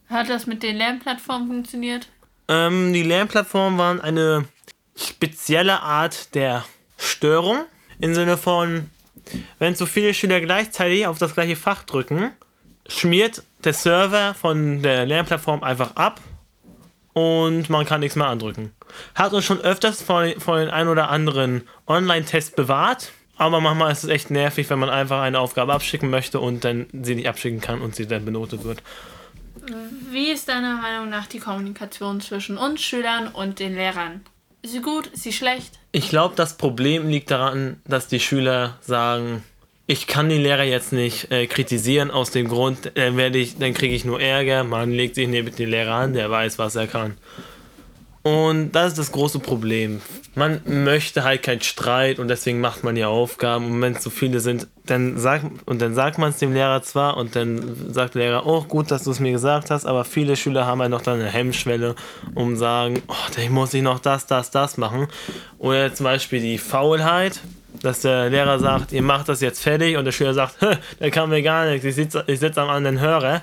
Hat 0.09 0.29
das 0.29 0.47
mit 0.47 0.63
den 0.63 0.77
Lernplattformen 0.77 1.49
funktioniert? 1.49 2.09
Ähm, 2.49 2.93
die 2.93 3.03
Lernplattformen 3.03 3.79
waren 3.79 4.01
eine 4.01 4.45
spezielle 4.97 5.81
Art 5.83 6.35
der 6.35 6.65
Störung. 6.97 7.65
Im 7.99 8.15
Sinne 8.15 8.37
von, 8.37 8.91
wenn 9.59 9.75
zu 9.75 9.87
viele 9.87 10.15
Schüler 10.15 10.41
gleichzeitig 10.41 11.07
auf 11.07 11.19
das 11.19 11.35
gleiche 11.35 11.57
Fach 11.57 11.83
drücken, 11.83 12.31
schmiert 12.89 13.43
der 13.65 13.73
Server 13.73 14.35
von 14.35 14.83
der 14.83 15.07
Lernplattform 15.07 15.65
einfach 15.65 15.97
ab 15.97 16.21
und 17.15 17.69
man 17.69 17.85
kann 17.87 18.01
nichts 18.01 18.15
mehr 18.15 18.29
andrücken. 18.29 18.73
Hat 19.15 19.33
uns 19.33 19.45
schon 19.45 19.61
öfters 19.61 20.03
vor, 20.03 20.27
vor 20.39 20.59
den 20.59 20.71
ein 20.71 20.89
oder 20.89 21.11
anderen 21.11 21.63
Online-Test 21.87 22.57
bewahrt, 22.57 23.13
aber 23.37 23.61
manchmal 23.61 23.93
ist 23.93 24.05
es 24.05 24.11
echt 24.11 24.31
nervig, 24.31 24.71
wenn 24.71 24.79
man 24.79 24.91
einfach 24.91 25.21
eine 25.21 25.39
Aufgabe 25.39 25.75
abschicken 25.75 26.11
möchte 26.11 26.41
und 26.41 26.65
dann 26.65 26.87
sie 27.03 27.15
nicht 27.15 27.29
abschicken 27.29 27.61
kann 27.61 27.81
und 27.81 27.95
sie 27.95 28.07
dann 28.07 28.25
benotet 28.25 28.65
wird. 28.65 28.83
Wie 30.11 30.31
ist 30.31 30.49
deiner 30.49 30.77
Meinung 30.77 31.11
nach 31.11 31.27
die 31.27 31.39
Kommunikation 31.39 32.21
zwischen 32.21 32.57
uns 32.57 32.81
Schülern 32.81 33.29
und 33.29 33.59
den 33.59 33.75
Lehrern? 33.75 34.23
Ist 34.63 34.73
sie 34.73 34.81
gut? 34.81 35.09
Ist 35.09 35.25
sie 35.25 35.33
schlecht? 35.33 35.79
Ich 35.93 36.09
glaube, 36.09 36.35
das 36.37 36.57
Problem 36.57 37.09
liegt 37.09 37.31
daran, 37.31 37.81
dass 37.87 38.09
die 38.09 38.21
Schüler 38.21 38.79
sagen, 38.81 39.43
ich 39.87 40.07
kann 40.07 40.29
den 40.29 40.43
Lehrer 40.43 40.65
jetzt 40.65 40.93
nicht 40.93 41.31
äh, 41.31 41.47
kritisieren 41.47 42.11
aus 42.11 42.31
dem 42.31 42.49
Grund, 42.49 42.93
dann 42.95 43.17
werde 43.17 43.39
ich, 43.39 43.59
dann 43.59 43.75
kriege 43.75 43.95
ich 43.95 44.05
nur 44.05 44.21
Ärger. 44.21 44.65
Man 44.65 44.91
legt 44.91 45.15
sich 45.15 45.29
neben 45.29 45.55
den 45.55 45.71
Lehrer 45.71 45.95
an, 45.95 46.13
der 46.13 46.31
weiß, 46.31 46.59
was 46.59 46.75
er 46.75 46.87
kann. 46.89 47.17
Und 48.27 48.73
das 48.73 48.89
ist 48.89 48.99
das 48.99 49.13
große 49.13 49.39
Problem. 49.39 50.03
Man 50.35 50.61
möchte 50.65 51.23
halt 51.23 51.45
keinen 51.45 51.61
Streit 51.61 52.19
und 52.19 52.27
deswegen 52.27 52.61
macht 52.61 52.83
man 52.83 52.97
ja 52.97 53.07
Aufgaben. 53.07 53.67
Und 53.67 53.81
wenn 53.81 53.93
es 53.93 54.03
so 54.03 54.11
viele 54.11 54.41
sind, 54.41 54.67
dann 54.85 55.17
sagt, 55.17 55.45
und 55.65 55.81
dann 55.81 55.95
sagt 55.95 56.19
man 56.19 56.31
es 56.31 56.39
dem 56.39 56.53
Lehrer 56.53 56.83
zwar 56.83 57.19
und 57.19 57.37
dann 57.37 57.93
sagt 57.95 58.17
der 58.17 58.23
Lehrer, 58.23 58.45
oh 58.45 58.65
gut, 58.65 58.91
dass 58.91 59.05
du 59.05 59.13
es 59.13 59.21
mir 59.21 59.31
gesagt 59.31 59.71
hast, 59.71 59.87
aber 59.87 60.05
viele 60.05 60.35
Schüler 60.35 60.67
haben 60.67 60.81
halt 60.81 60.91
noch 60.91 61.03
dann 61.03 61.21
eine 61.21 61.29
Hemmschwelle, 61.29 61.95
um 62.35 62.57
sagen, 62.57 63.01
oh, 63.07 63.15
dann 63.37 63.53
muss 63.53 63.73
ich 63.75 63.83
noch 63.83 64.01
das, 64.01 64.27
das, 64.27 64.51
das 64.51 64.77
machen. 64.77 65.07
Oder 65.59 65.95
zum 65.95 66.03
Beispiel 66.03 66.41
die 66.41 66.59
Faulheit, 66.59 67.39
dass 67.81 68.01
der 68.01 68.29
Lehrer 68.29 68.59
sagt, 68.59 68.91
ihr 68.91 69.03
macht 69.03 69.29
das 69.29 69.41
jetzt 69.41 69.63
fertig 69.63 69.97
und 69.99 70.05
der 70.05 70.11
Schüler 70.11 70.35
sagt, 70.35 70.57
"Hä, 70.61 70.79
der 70.99 71.13
kann 71.13 71.31
mir 71.31 71.43
gar 71.43 71.67
nichts, 71.67 71.85
ich 71.85 71.95
sitze 71.95 72.25
ich 72.27 72.41
sitz 72.41 72.59
am 72.59 72.71
anderen 72.71 72.99
Hörer. 72.99 73.43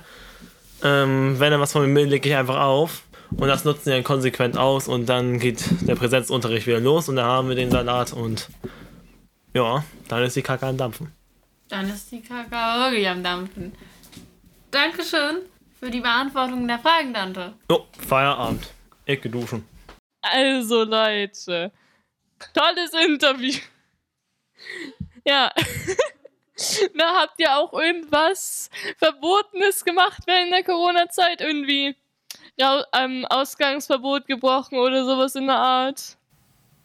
Ähm, 0.83 1.35
wenn 1.39 1.53
er 1.53 1.61
was 1.61 1.71
von 1.71 1.85
mir 1.85 2.01
will, 2.01 2.09
lege 2.09 2.27
ich 2.27 2.35
einfach 2.35 2.59
auf. 2.59 3.03
Und 3.37 3.47
das 3.47 3.65
nutzen 3.65 3.87
wir 3.87 3.93
dann 3.93 4.03
konsequent 4.03 4.57
aus 4.57 4.87
und 4.87 5.07
dann 5.07 5.39
geht 5.39 5.63
der 5.87 5.95
Präsenzunterricht 5.95 6.67
wieder 6.67 6.79
los 6.79 7.09
und 7.09 7.17
da 7.17 7.25
haben 7.25 7.49
wir 7.49 7.55
den 7.55 7.71
Salat 7.71 8.13
und 8.13 8.49
ja, 9.53 9.83
dann 10.07 10.23
ist 10.23 10.35
die 10.35 10.41
Kacke 10.41 10.65
am 10.65 10.77
Dampfen. 10.77 11.11
Dann 11.69 11.89
ist 11.89 12.11
die 12.11 12.21
Kakao 12.21 12.91
wirklich 12.91 13.07
am 13.07 13.23
Dampfen. 13.23 13.73
Dankeschön 14.71 15.37
für 15.79 15.89
die 15.89 16.01
Beantwortung 16.01 16.67
der 16.67 16.79
Fragen, 16.79 17.13
Dante. 17.13 17.53
Jo, 17.69 17.85
Feierabend. 18.07 18.71
Ecke 19.05 19.29
duschen. 19.29 19.67
Also, 20.21 20.83
Leute. 20.83 21.71
Tolles 22.53 22.93
Interview. 23.05 23.59
Ja. 25.25 25.51
Na, 26.93 27.21
habt 27.21 27.39
ihr 27.39 27.55
auch 27.55 27.73
irgendwas 27.73 28.69
Verbotenes 28.97 29.83
gemacht 29.83 30.23
während 30.25 30.53
der 30.53 30.63
Corona-Zeit? 30.63 31.41
Irgendwie 31.41 31.95
ja, 32.57 32.83
ähm, 32.93 33.25
Ausgangsverbot 33.29 34.27
gebrochen 34.27 34.77
oder 34.77 35.05
sowas 35.05 35.35
in 35.35 35.47
der 35.47 35.57
Art? 35.57 36.17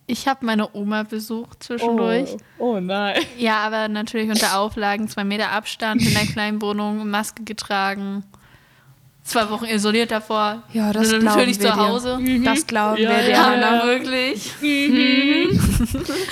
Ich 0.07 0.27
habe 0.27 0.47
meine 0.47 0.75
Oma 0.75 1.03
besucht 1.03 1.63
zwischendurch. 1.63 2.31
Oh, 2.59 2.77
oh 2.77 2.81
nein. 2.81 3.23
Ja, 3.37 3.59
aber 3.59 3.89
natürlich 3.89 4.31
unter 4.31 4.59
Auflagen, 4.59 5.07
zwei 5.07 5.25
Meter 5.25 5.53
Abstand 5.53 6.01
in 6.01 6.15
der 6.15 6.27
kleinen 6.33 6.63
Wohnung, 6.63 7.11
Maske 7.11 7.45
getragen. 7.45 8.25
Zwei 9.29 9.51
Wochen 9.51 9.67
isoliert 9.67 10.11
davor. 10.11 10.63
Ja, 10.73 10.91
das 10.91 11.13
Natürlich 11.13 11.21
glauben 11.21 11.47
wir 11.47 11.59
zu 11.61 11.77
Hause. 11.77 12.19
Dir. 12.19 12.43
Das 12.45 12.67
glauben 12.67 13.03
Ja, 13.03 13.11
wir 13.11 13.23
dir, 13.25 13.31
ja. 13.31 13.61
Ja, 13.61 13.87
wirklich. 13.87 14.53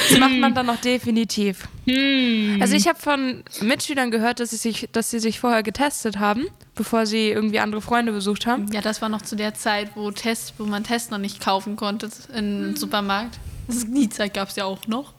Das 0.09 0.19
macht 0.19 0.39
man 0.39 0.55
dann 0.55 0.67
noch 0.67 0.81
definitiv. 0.81 1.69
Hm. 1.87 2.57
Also 2.61 2.75
ich 2.75 2.89
habe 2.89 2.99
von 2.99 3.45
Mitschülern 3.61 4.11
gehört, 4.11 4.41
dass 4.41 4.51
sie, 4.51 4.57
sich, 4.57 4.89
dass 4.93 5.11
sie 5.11 5.19
sich 5.19 5.41
vorher 5.41 5.63
getestet 5.63 6.19
haben, 6.19 6.47
bevor 6.75 7.05
sie 7.05 7.29
irgendwie 7.29 7.61
andere 7.61 7.83
Freunde 7.83 8.13
besucht 8.13 8.47
haben. 8.47 8.67
Ja, 8.73 8.81
das 8.81 9.03
war 9.03 9.11
noch 9.11 9.21
zu 9.21 9.37
der 9.37 9.53
Zeit, 9.53 9.91
wo 9.95 10.11
Test, 10.11 10.55
wo 10.57 10.65
man 10.65 10.83
Tests 10.83 11.11
noch 11.11 11.19
nicht 11.19 11.41
kaufen 11.41 11.77
konnte 11.77 12.09
im 12.35 12.77
Supermarkt. 12.77 13.39
Das, 13.69 13.85
die 13.87 14.09
Zeit 14.09 14.33
gab 14.33 14.49
es 14.49 14.57
ja 14.57 14.65
auch 14.65 14.87
noch. 14.87 15.13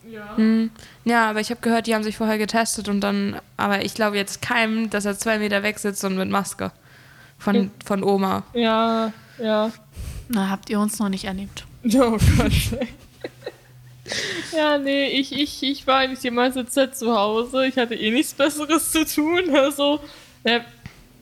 Ja, 1.06 1.30
aber 1.30 1.42
ich 1.42 1.52
habe 1.52 1.62
gehört, 1.62 1.86
die 1.86 1.94
haben 1.94 2.04
sich 2.04 2.18
vorher 2.18 2.40
getestet 2.40 2.90
und 2.90 3.02
dann, 3.02 3.40
aber 3.56 3.86
ich 3.86 3.94
glaube 3.94 4.18
jetzt 4.18 4.42
keinem, 4.42 4.90
dass 4.90 5.06
er 5.06 5.18
zwei 5.18 5.38
Meter 5.38 5.62
weg 5.62 5.78
sitzt 5.78 6.04
und 6.04 6.18
mit 6.18 6.30
Maske. 6.30 6.72
Von, 7.38 7.72
von 7.86 8.04
Oma. 8.04 8.44
Ja, 8.54 9.14
ja. 9.40 9.72
Na, 10.30 10.50
habt 10.50 10.70
ihr 10.70 10.80
uns 10.80 11.00
noch 11.00 11.10
nicht 11.10 11.26
erlebt. 11.26 11.66
Oh 11.96 12.18
Gott. 12.38 12.52
ja, 14.56 14.78
nee, 14.78 15.08
ich, 15.08 15.32
ich, 15.32 15.64
ich 15.64 15.88
war 15.88 15.98
eigentlich 15.98 16.20
die 16.20 16.32
meiste 16.32 16.66
Zeit 16.66 16.98
zu 16.98 17.16
Hause. 17.16 17.68
Ich 17.68 17.78
hatte 17.78 17.96
eh 17.96 18.12
nichts 18.12 18.34
Besseres 18.34 18.92
zu 18.92 19.06
tun. 19.06 19.56
Also, 19.56 20.02
ja, 20.44 20.62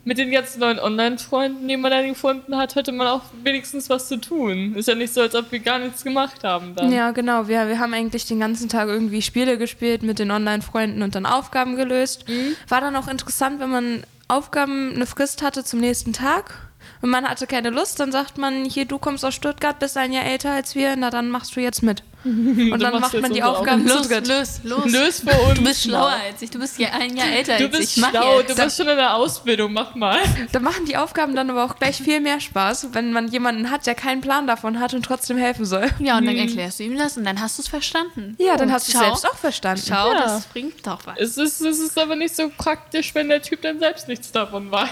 mit 0.05 0.19
den 0.19 0.31
ganzen 0.31 0.59
neuen 0.59 0.79
Online-Freunden, 0.79 1.67
die 1.67 1.77
man 1.77 1.89
dann 1.89 2.07
gefunden 2.07 2.55
hat, 2.57 2.75
hätte 2.75 2.91
man 2.91 3.07
auch 3.07 3.21
wenigstens 3.43 3.89
was 3.89 4.07
zu 4.07 4.17
tun. 4.21 4.75
Ist 4.75 4.87
ja 4.87 4.93
nicht 4.93 5.13
so, 5.13 5.21
als 5.21 5.33
ob 5.33 5.51
wir 5.51 5.59
gar 5.59 5.79
nichts 5.79 6.03
gemacht 6.03 6.43
haben 6.43 6.75
dann. 6.75 6.91
Ja, 6.91 7.09
genau. 7.11 7.47
Wir, 7.47 7.67
wir 7.67 7.79
haben 7.79 7.93
eigentlich 7.93 8.25
den 8.25 8.39
ganzen 8.39 8.69
Tag 8.69 8.87
irgendwie 8.87 9.23
Spiele 9.23 9.57
gespielt 9.57 10.03
mit 10.03 10.19
den 10.19 10.29
Online-Freunden 10.29 11.01
und 11.01 11.15
dann 11.15 11.25
Aufgaben 11.25 11.75
gelöst. 11.75 12.25
War 12.69 12.81
dann 12.81 12.95
auch 12.95 13.07
interessant, 13.07 13.59
wenn 13.59 13.71
man 13.71 14.03
Aufgaben 14.27 14.93
eine 14.95 15.05
Frist 15.05 15.41
hatte 15.41 15.63
zum 15.63 15.79
nächsten 15.79 16.13
Tag. 16.13 16.69
Und 17.01 17.09
man 17.09 17.27
hatte 17.27 17.47
keine 17.47 17.69
Lust, 17.69 17.99
dann 17.99 18.11
sagt 18.11 18.37
man, 18.37 18.65
hier, 18.65 18.85
du 18.85 18.97
kommst 18.97 19.25
aus 19.25 19.33
Stuttgart, 19.35 19.79
bist 19.79 19.97
ein 19.97 20.13
Jahr 20.13 20.25
älter 20.25 20.51
als 20.51 20.75
wir, 20.75 20.95
na 20.95 21.09
dann 21.09 21.29
machst 21.29 21.55
du 21.55 21.61
jetzt 21.61 21.83
mit. 21.83 22.03
Und 22.25 22.79
dann 22.81 22.99
macht 22.99 23.21
man 23.21 23.31
die 23.31 23.43
Aufgaben 23.43 23.87
Los, 23.87 24.09
los, 24.09 24.59
los. 24.63 24.85
Lös 24.91 25.19
für 25.19 25.39
uns. 25.41 25.53
Du 25.59 25.63
bist 25.63 25.83
schlauer 25.83 26.09
als 26.27 26.41
ich. 26.41 26.49
Du 26.49 26.57
bist 26.59 26.79
ja 26.79 26.89
ein 26.99 27.15
Jahr 27.15 27.27
älter 27.27 27.57
Du 27.57 27.65
als 27.65 27.77
bist 27.77 27.97
ich. 27.97 28.01
Mach 28.01 28.09
schlau, 28.09 28.39
jetzt. 28.39 28.49
du 28.57 28.63
bist 28.63 28.77
schon 28.77 28.87
in 28.87 28.97
der 28.97 29.13
Ausbildung, 29.15 29.73
mach 29.73 29.93
mal. 29.93 30.17
Da 30.51 30.59
machen 30.59 30.85
die 30.85 30.97
Aufgaben 30.97 31.35
dann 31.35 31.49
aber 31.51 31.63
auch 31.65 31.75
gleich 31.77 31.97
viel 31.97 32.19
mehr 32.21 32.39
Spaß, 32.39 32.89
wenn 32.93 33.13
man 33.13 33.27
jemanden 33.27 33.69
hat, 33.69 33.85
der 33.85 33.93
keinen 33.93 34.21
Plan 34.21 34.47
davon 34.47 34.79
hat 34.79 34.93
und 34.95 35.03
trotzdem 35.05 35.37
helfen 35.37 35.65
soll. 35.65 35.87
ja, 35.99 36.17
und 36.17 36.25
dann 36.25 36.35
erklärst 36.35 36.79
du 36.79 36.83
ihm 36.83 36.97
das 36.97 37.15
und 37.15 37.25
dann 37.25 37.39
hast 37.39 37.57
du 37.59 37.61
es 37.61 37.67
verstanden. 37.67 38.35
Ja, 38.39 38.57
dann 38.57 38.71
hast 38.71 38.87
du 38.87 38.93
es 38.97 38.99
selbst 39.03 39.29
auch 39.29 39.37
verstanden. 39.37 39.83
Schau, 39.87 40.11
Ja. 40.11 40.21
das 40.21 40.45
bringt 40.47 40.85
doch 40.87 40.99
was. 41.05 41.17
Es 41.19 41.37
ist, 41.37 41.61
es 41.61 41.79
ist 41.79 41.97
aber 41.99 42.15
nicht 42.15 42.35
so 42.35 42.49
praktisch, 42.57 43.13
wenn 43.13 43.29
der 43.29 43.41
Typ 43.43 43.61
dann 43.61 43.77
selbst 43.79 44.07
nichts 44.07 44.31
davon 44.31 44.71
weiß. 44.71 44.89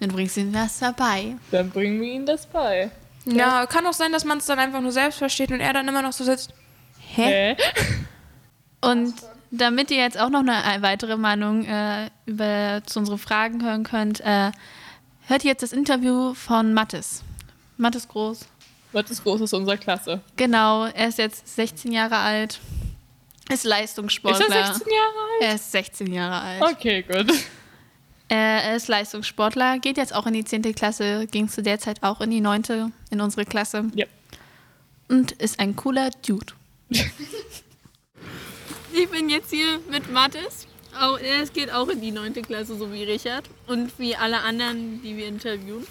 Dann 0.00 0.10
bringst 0.10 0.36
du 0.36 0.40
ihm 0.40 0.54
was 0.54 0.78
dabei. 0.78 1.36
Dann 1.50 1.70
bringen 1.70 2.00
wir 2.00 2.12
ihm 2.12 2.26
das 2.26 2.46
bei. 2.46 2.90
Ja, 3.26 3.66
kann 3.66 3.86
auch 3.86 3.92
sein, 3.92 4.12
dass 4.12 4.24
man 4.24 4.38
es 4.38 4.46
dann 4.46 4.58
einfach 4.58 4.80
nur 4.80 4.92
selbst 4.92 5.18
versteht 5.18 5.50
und 5.50 5.60
er 5.60 5.72
dann 5.72 5.88
immer 5.88 6.02
noch 6.02 6.12
so 6.12 6.24
sitzt. 6.24 6.52
Hä? 6.98 7.56
Hä? 7.56 7.56
Und 8.82 9.14
damit 9.50 9.90
ihr 9.90 9.96
jetzt 9.96 10.18
auch 10.18 10.28
noch 10.28 10.40
eine 10.40 10.82
weitere 10.82 11.16
Meinung 11.16 11.64
äh, 11.64 12.10
über 12.26 12.82
zu 12.86 13.00
unseren 13.00 13.18
Fragen 13.18 13.64
hören 13.64 13.84
könnt, 13.84 14.20
äh, 14.20 14.52
hört 15.26 15.44
ihr 15.44 15.50
jetzt 15.50 15.62
das 15.62 15.72
Interview 15.72 16.34
von 16.34 16.72
Mattes. 16.72 17.24
Mattes 17.76 18.06
Groß. 18.06 18.46
Ist 18.92 19.24
groß 19.24 19.42
ist 19.42 19.52
unserer 19.52 19.76
Klasse? 19.76 20.20
Genau, 20.36 20.86
er 20.86 21.08
ist 21.08 21.18
jetzt 21.18 21.54
16 21.54 21.92
Jahre 21.92 22.16
alt. 22.16 22.60
Ist 23.48 23.56
Ist 23.56 23.64
Leistungssportler. 23.64 24.48
er 24.48 24.66
16 24.74 24.92
Jahre 24.92 25.18
alt? 25.18 25.42
Er 25.42 25.54
ist 25.54 25.72
16 25.72 26.12
Jahre 26.12 26.40
alt. 26.40 26.62
Okay, 26.62 27.02
gut. 27.02 27.32
Er 28.28 28.74
ist 28.74 28.88
Leistungssportler, 28.88 29.78
geht 29.78 29.96
jetzt 29.96 30.14
auch 30.14 30.26
in 30.26 30.32
die 30.32 30.44
10. 30.44 30.74
Klasse, 30.74 31.26
ging 31.26 31.48
zu 31.48 31.62
der 31.62 31.78
Zeit 31.78 32.02
auch 32.02 32.20
in 32.20 32.30
die 32.30 32.40
9. 32.40 32.92
in 33.10 33.20
unsere 33.20 33.44
Klasse. 33.44 33.84
Ja. 33.94 34.06
Und 35.08 35.32
ist 35.32 35.60
ein 35.60 35.76
cooler 35.76 36.10
Dude. 36.26 36.52
ich 36.90 37.08
bin 39.10 39.28
jetzt 39.28 39.50
hier 39.50 39.78
mit 39.90 40.12
Mathis. 40.12 40.66
Auch, 41.00 41.18
er 41.18 41.44
geht 41.46 41.72
auch 41.72 41.88
in 41.88 42.00
die 42.00 42.10
9. 42.10 42.34
Klasse, 42.42 42.76
so 42.76 42.92
wie 42.92 43.04
Richard. 43.04 43.44
Und 43.68 43.96
wie 43.98 44.16
alle 44.16 44.40
anderen, 44.40 45.02
die 45.02 45.16
wir 45.16 45.28
interviewen. 45.28 45.86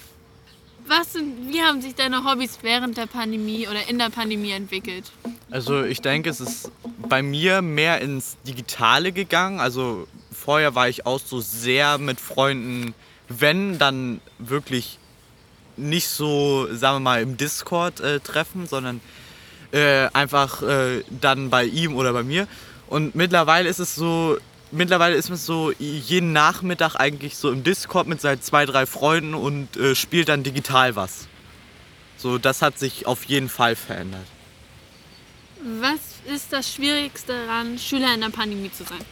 Was 0.86 1.14
sind, 1.14 1.52
wie 1.52 1.62
haben 1.62 1.80
sich 1.80 1.94
deine 1.94 2.24
Hobbys 2.24 2.58
während 2.62 2.96
der 2.96 3.06
Pandemie 3.06 3.66
oder 3.66 3.88
in 3.88 3.98
der 3.98 4.10
Pandemie 4.10 4.50
entwickelt? 4.50 5.10
Also 5.50 5.82
ich 5.82 6.00
denke, 6.00 6.30
es 6.30 6.40
ist 6.40 6.70
bei 7.08 7.22
mir 7.22 7.62
mehr 7.62 8.00
ins 8.00 8.36
Digitale 8.46 9.12
gegangen. 9.12 9.58
Also 9.58 10.06
vorher 10.36 10.74
war 10.74 10.88
ich 10.88 11.06
auch 11.06 11.20
so 11.20 11.40
sehr 11.40 11.98
mit 11.98 12.20
Freunden, 12.20 12.94
wenn 13.28 13.78
dann 13.78 14.20
wirklich 14.38 14.98
nicht 15.76 16.08
so, 16.08 16.68
sagen 16.72 16.96
wir 16.96 17.00
mal, 17.00 17.22
im 17.22 17.36
Discord 17.36 18.00
äh, 18.00 18.20
treffen, 18.20 18.66
sondern 18.66 19.00
äh, 19.72 20.08
einfach 20.12 20.62
äh, 20.62 21.02
dann 21.10 21.50
bei 21.50 21.64
ihm 21.64 21.96
oder 21.96 22.12
bei 22.12 22.22
mir. 22.22 22.46
Und 22.88 23.14
mittlerweile 23.14 23.68
ist 23.68 23.80
es 23.80 23.94
so, 23.94 24.38
mittlerweile 24.70 25.16
ist 25.16 25.28
man 25.28 25.38
so 25.38 25.72
jeden 25.78 26.32
Nachmittag 26.32 26.94
eigentlich 26.96 27.36
so 27.36 27.50
im 27.50 27.64
Discord 27.64 28.06
mit 28.06 28.20
seinen 28.20 28.40
zwei, 28.40 28.64
drei 28.64 28.86
Freunden 28.86 29.34
und 29.34 29.76
äh, 29.76 29.94
spielt 29.94 30.28
dann 30.28 30.42
digital 30.42 30.96
was. 30.96 31.26
So, 32.16 32.38
das 32.38 32.62
hat 32.62 32.78
sich 32.78 33.06
auf 33.06 33.24
jeden 33.24 33.48
Fall 33.48 33.76
verändert. 33.76 34.26
Was 35.80 36.00
ist 36.32 36.52
das 36.52 36.72
Schwierigste 36.72 37.32
daran, 37.32 37.78
Schüler 37.78 38.14
in 38.14 38.20
der 38.20 38.30
Pandemie 38.30 38.70
zu 38.70 38.84
sein? 38.84 39.04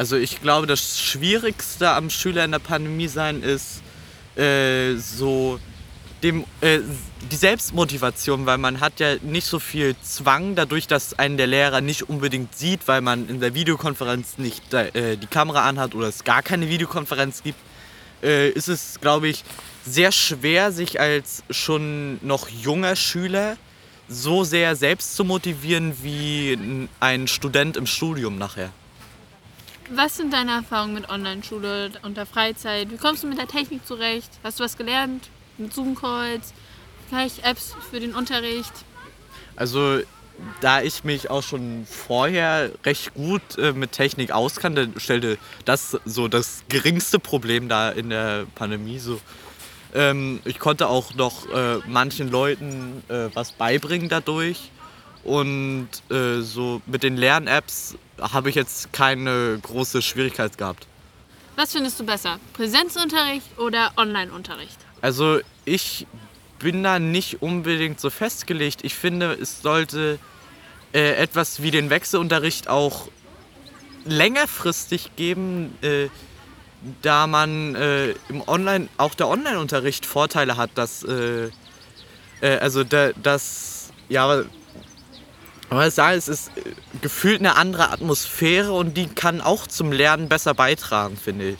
Also 0.00 0.16
ich 0.16 0.40
glaube, 0.40 0.66
das 0.66 0.98
Schwierigste 0.98 1.90
am 1.90 2.08
Schüler 2.08 2.46
in 2.46 2.52
der 2.52 2.58
Pandemie 2.58 3.06
sein 3.06 3.42
ist 3.42 3.82
äh, 4.34 4.94
so 4.94 5.60
dem, 6.22 6.46
äh, 6.62 6.78
die 7.30 7.36
Selbstmotivation, 7.36 8.46
weil 8.46 8.56
man 8.56 8.80
hat 8.80 8.98
ja 8.98 9.16
nicht 9.20 9.46
so 9.46 9.58
viel 9.58 9.94
Zwang, 10.02 10.54
dadurch, 10.54 10.86
dass 10.86 11.18
einen 11.18 11.36
der 11.36 11.48
Lehrer 11.48 11.82
nicht 11.82 12.08
unbedingt 12.08 12.56
sieht, 12.56 12.88
weil 12.88 13.02
man 13.02 13.28
in 13.28 13.40
der 13.40 13.52
Videokonferenz 13.52 14.38
nicht 14.38 14.72
äh, 14.72 15.18
die 15.18 15.26
Kamera 15.26 15.68
anhat 15.68 15.94
oder 15.94 16.08
es 16.08 16.24
gar 16.24 16.42
keine 16.42 16.70
Videokonferenz 16.70 17.42
gibt, 17.42 17.58
äh, 18.22 18.48
ist 18.48 18.68
es, 18.68 19.00
glaube 19.02 19.28
ich, 19.28 19.44
sehr 19.84 20.12
schwer, 20.12 20.72
sich 20.72 20.98
als 20.98 21.42
schon 21.50 22.18
noch 22.26 22.48
junger 22.48 22.96
Schüler 22.96 23.58
so 24.08 24.44
sehr 24.44 24.76
selbst 24.76 25.14
zu 25.14 25.24
motivieren 25.24 25.92
wie 26.02 26.88
ein 27.00 27.28
Student 27.28 27.76
im 27.76 27.84
Studium 27.84 28.38
nachher. 28.38 28.72
Was 29.92 30.16
sind 30.16 30.32
deine 30.32 30.52
Erfahrungen 30.52 30.94
mit 30.94 31.10
Online-Schule 31.10 31.90
und 32.02 32.16
der 32.16 32.24
Freizeit? 32.24 32.92
Wie 32.92 32.96
kommst 32.96 33.24
du 33.24 33.26
mit 33.26 33.38
der 33.38 33.48
Technik 33.48 33.84
zurecht? 33.84 34.30
Hast 34.44 34.60
du 34.60 34.64
was 34.64 34.76
gelernt? 34.76 35.28
Mit 35.58 35.74
Zoom-Calls? 35.74 36.54
Vielleicht 37.08 37.44
Apps 37.44 37.74
für 37.90 37.98
den 37.98 38.14
Unterricht? 38.14 38.72
Also, 39.56 39.98
da 40.60 40.80
ich 40.80 41.02
mich 41.02 41.28
auch 41.28 41.42
schon 41.42 41.86
vorher 41.90 42.70
recht 42.84 43.14
gut 43.14 43.42
äh, 43.58 43.72
mit 43.72 43.90
Technik 43.90 44.30
auskannte, 44.30 44.90
stellte 44.96 45.38
das 45.64 45.98
so 46.04 46.28
das 46.28 46.62
geringste 46.68 47.18
Problem 47.18 47.68
da 47.68 47.90
in 47.90 48.10
der 48.10 48.46
Pandemie 48.54 49.00
so. 49.00 49.20
Ähm, 49.92 50.38
ich 50.44 50.60
konnte 50.60 50.86
auch 50.86 51.14
noch 51.14 51.52
äh, 51.52 51.78
manchen 51.88 52.30
Leuten 52.30 53.02
äh, 53.08 53.28
was 53.34 53.50
beibringen 53.50 54.08
dadurch. 54.08 54.70
Und 55.24 55.88
äh, 56.10 56.40
so 56.40 56.80
mit 56.86 57.02
den 57.02 57.16
Lern-Apps 57.16 57.96
habe 58.20 58.50
ich 58.50 58.54
jetzt 58.54 58.92
keine 58.92 59.58
große 59.62 60.02
Schwierigkeit 60.02 60.56
gehabt. 60.58 60.86
Was 61.56 61.72
findest 61.72 62.00
du 62.00 62.04
besser? 62.04 62.38
Präsenzunterricht 62.52 63.58
oder 63.58 63.92
Online-Unterricht? 63.96 64.78
Also 65.00 65.40
ich 65.64 66.06
bin 66.58 66.82
da 66.82 66.98
nicht 66.98 67.42
unbedingt 67.42 68.00
so 68.00 68.10
festgelegt. 68.10 68.84
Ich 68.84 68.94
finde, 68.94 69.32
es 69.32 69.62
sollte 69.62 70.18
äh, 70.92 71.14
etwas 71.14 71.62
wie 71.62 71.70
den 71.70 71.90
Wechselunterricht 71.90 72.68
auch 72.68 73.08
längerfristig 74.04 75.16
geben, 75.16 75.76
äh, 75.82 76.08
da 77.02 77.26
man 77.26 77.74
äh, 77.74 78.14
im 78.28 78.46
Online, 78.46 78.88
auch 78.96 79.14
der 79.14 79.28
Online-Unterricht 79.28 80.06
Vorteile 80.06 80.56
hat, 80.56 80.70
dass 80.74 81.02
äh, 81.02 81.50
Äh, 82.40 82.56
also 82.56 82.84
da, 82.84 83.10
das, 83.22 83.92
ja, 84.08 84.42
aber 85.70 85.86
ich 85.86 85.94
sage, 85.94 86.16
es 86.16 86.28
ist 86.28 86.48
äh, 86.56 86.62
gefühlt 87.00 87.40
eine 87.40 87.56
andere 87.56 87.90
Atmosphäre 87.90 88.72
und 88.72 88.96
die 88.96 89.06
kann 89.06 89.40
auch 89.40 89.66
zum 89.66 89.92
Lernen 89.92 90.28
besser 90.28 90.54
beitragen, 90.54 91.16
finde 91.16 91.50
ich. 91.50 91.58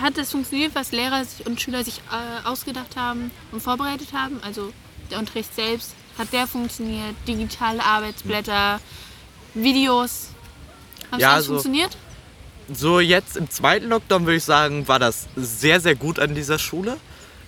Hat 0.00 0.16
es 0.18 0.30
funktioniert, 0.30 0.74
was 0.74 0.92
Lehrer 0.92 1.22
und 1.46 1.60
Schüler 1.60 1.82
sich 1.84 1.98
äh, 2.10 2.46
ausgedacht 2.46 2.96
haben 2.96 3.30
und 3.52 3.60
vorbereitet 3.62 4.08
haben? 4.14 4.40
Also 4.42 4.72
der 5.10 5.18
Unterricht 5.18 5.54
selbst, 5.54 5.94
hat 6.18 6.32
der 6.32 6.46
funktioniert? 6.46 7.14
Digitale 7.26 7.82
Arbeitsblätter, 7.84 8.80
Videos? 9.54 10.28
Hat 11.10 11.20
Ja, 11.20 11.32
alles 11.34 11.46
so- 11.46 11.52
funktioniert? 11.54 11.96
So 12.72 13.00
jetzt 13.00 13.36
im 13.36 13.50
zweiten 13.50 13.88
Lockdown 13.88 14.26
würde 14.26 14.36
ich 14.36 14.44
sagen, 14.44 14.86
war 14.86 15.00
das 15.00 15.26
sehr, 15.34 15.80
sehr 15.80 15.96
gut 15.96 16.20
an 16.20 16.36
dieser 16.36 16.58
Schule. 16.60 16.98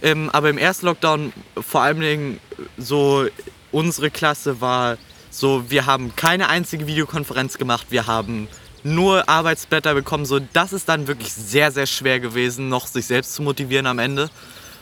Ähm, 0.02 0.28
aber 0.30 0.50
im 0.50 0.58
ersten 0.58 0.86
Lockdown 0.86 1.32
vor 1.64 1.82
allen 1.82 2.00
Dingen 2.00 2.40
so 2.76 3.26
unsere 3.70 4.10
Klasse 4.10 4.60
war 4.60 4.96
so, 5.32 5.70
wir 5.70 5.86
haben 5.86 6.14
keine 6.14 6.50
einzige 6.50 6.86
Videokonferenz 6.86 7.56
gemacht, 7.56 7.86
wir 7.88 8.06
haben 8.06 8.48
nur 8.84 9.28
Arbeitsblätter 9.30 9.94
bekommen. 9.94 10.26
So, 10.26 10.40
das 10.52 10.74
ist 10.74 10.88
dann 10.88 11.06
wirklich 11.06 11.32
sehr, 11.32 11.72
sehr 11.72 11.86
schwer 11.86 12.20
gewesen, 12.20 12.68
noch 12.68 12.86
sich 12.86 13.06
selbst 13.06 13.34
zu 13.34 13.42
motivieren 13.42 13.86
am 13.86 13.98
Ende. 13.98 14.28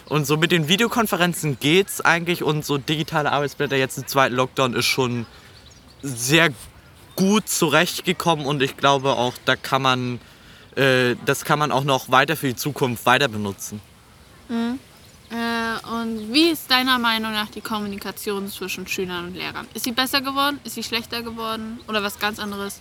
Und 0.06 0.26
so 0.26 0.36
mit 0.36 0.50
den 0.50 0.66
Videokonferenzen 0.66 1.60
geht's 1.60 2.00
eigentlich 2.00 2.42
und 2.42 2.64
so 2.64 2.78
digitale 2.78 3.30
Arbeitsblätter 3.30 3.76
jetzt 3.76 3.96
im 3.96 4.08
zweiten 4.08 4.34
Lockdown 4.34 4.74
ist 4.74 4.86
schon 4.86 5.24
sehr 6.02 6.48
gut 7.14 7.48
zurechtgekommen 7.48 8.44
und 8.44 8.60
ich 8.60 8.76
glaube 8.76 9.10
auch, 9.10 9.34
da 9.44 9.54
kann 9.54 9.82
man, 9.82 10.20
äh, 10.74 11.14
das 11.26 11.44
kann 11.44 11.60
man 11.60 11.70
auch 11.70 11.84
noch 11.84 12.10
weiter 12.10 12.36
für 12.36 12.48
die 12.48 12.56
Zukunft 12.56 13.06
weiter 13.06 13.28
benutzen. 13.28 13.80
Äh, 14.48 14.74
und 15.30 16.32
wie 16.32 16.50
ist 16.50 16.70
deiner 16.70 16.98
Meinung 16.98 17.32
nach 17.32 17.48
die 17.48 17.60
Kommunikation 17.60 18.48
zwischen 18.48 18.86
Schülern 18.86 19.26
und 19.26 19.34
Lehrern? 19.34 19.68
Ist 19.74 19.84
sie 19.84 19.92
besser 19.92 20.20
geworden? 20.20 20.58
Ist 20.64 20.74
sie 20.74 20.82
schlechter 20.82 21.22
geworden? 21.22 21.78
Oder 21.88 22.02
was 22.02 22.18
ganz 22.18 22.38
anderes? 22.38 22.80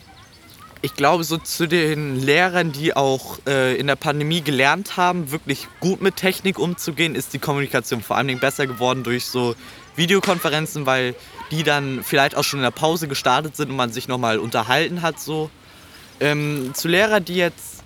Ich 0.81 0.95
glaube, 0.95 1.25
so 1.25 1.37
zu 1.37 1.67
den 1.67 2.15
Lehrern, 2.15 2.71
die 2.71 2.95
auch 2.95 3.37
äh, 3.45 3.75
in 3.75 3.87
der 3.87 3.97
Pandemie 3.97 4.41
gelernt 4.41 4.95
haben, 4.95 5.29
wirklich 5.31 5.67
gut 5.81 6.01
mit 6.01 6.15
Technik 6.15 6.57
umzugehen, 6.57 7.15
ist 7.15 7.33
die 7.33 7.39
Kommunikation 7.39 8.01
vor 8.01 8.23
Dingen 8.23 8.39
besser 8.39 8.65
geworden 8.65 9.03
durch 9.03 9.25
so 9.25 9.55
Videokonferenzen, 9.97 10.85
weil 10.85 11.15
die 11.51 11.63
dann 11.63 12.01
vielleicht 12.03 12.35
auch 12.35 12.43
schon 12.43 12.59
in 12.59 12.63
der 12.63 12.71
Pause 12.71 13.09
gestartet 13.09 13.57
sind 13.57 13.69
und 13.69 13.75
man 13.75 13.91
sich 13.91 14.07
nochmal 14.07 14.39
unterhalten 14.39 15.01
hat. 15.01 15.19
So. 15.19 15.51
Ähm, 16.21 16.71
zu 16.73 16.87
Lehrer, 16.87 17.19
die 17.19 17.35
jetzt 17.35 17.83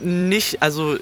nicht, 0.00 0.62
also 0.62 0.96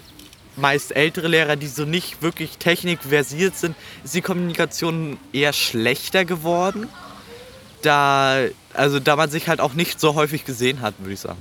meist 0.56 0.94
ältere 0.94 1.28
Lehrer, 1.28 1.56
die 1.56 1.66
so 1.66 1.84
nicht 1.84 2.22
wirklich 2.22 2.58
technikversiert 2.58 3.56
sind, 3.56 3.76
ist 4.04 4.14
die 4.14 4.22
Kommunikation 4.22 5.18
eher 5.32 5.52
schlechter 5.52 6.24
geworden. 6.24 6.88
Da, 7.82 8.46
also 8.74 9.00
da 9.00 9.16
man 9.16 9.30
sich 9.30 9.48
halt 9.48 9.60
auch 9.60 9.74
nicht 9.74 10.00
so 10.00 10.14
häufig 10.14 10.44
gesehen 10.44 10.80
hat, 10.80 10.94
würde 10.98 11.12
ich 11.12 11.20
sagen. 11.20 11.40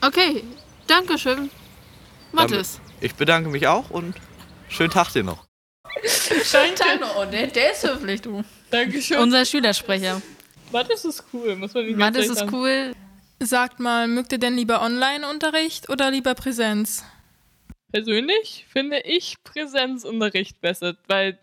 Okay, 0.00 0.44
danke 0.86 1.18
schön. 1.18 1.50
Mathis. 2.32 2.80
Ich 3.00 3.14
bedanke 3.14 3.48
mich 3.48 3.66
auch 3.66 3.90
und 3.90 4.14
schönen 4.68 4.90
Tag 4.90 5.12
dir 5.12 5.24
noch. 5.24 5.46
Schönen 6.04 6.76
Tag 6.76 7.00
noch. 7.00 7.16
Oh, 7.16 7.24
der, 7.24 7.48
der 7.48 7.72
ist 7.72 7.86
höflich, 7.86 8.20
du. 8.20 8.44
Dankeschön. 8.70 9.18
Unser 9.18 9.44
Schülersprecher. 9.44 10.20
Mathis 10.70 11.04
ist 11.04 11.24
cool, 11.32 11.56
muss 11.56 11.74
man 11.74 11.86
nicht 11.86 11.96
Mathis 11.96 12.28
ist 12.28 12.44
cool. 12.52 12.92
Sagt 13.40 13.80
mal, 13.80 14.08
mögt 14.08 14.32
ihr 14.32 14.38
denn 14.38 14.56
lieber 14.56 14.82
Online-Unterricht 14.82 15.88
oder 15.88 16.10
lieber 16.10 16.34
Präsenz? 16.34 17.04
Persönlich 17.92 18.66
finde 18.68 19.00
ich 19.00 19.42
Präsenzunterricht 19.44 20.60
besser, 20.60 20.96
weil 21.06 21.38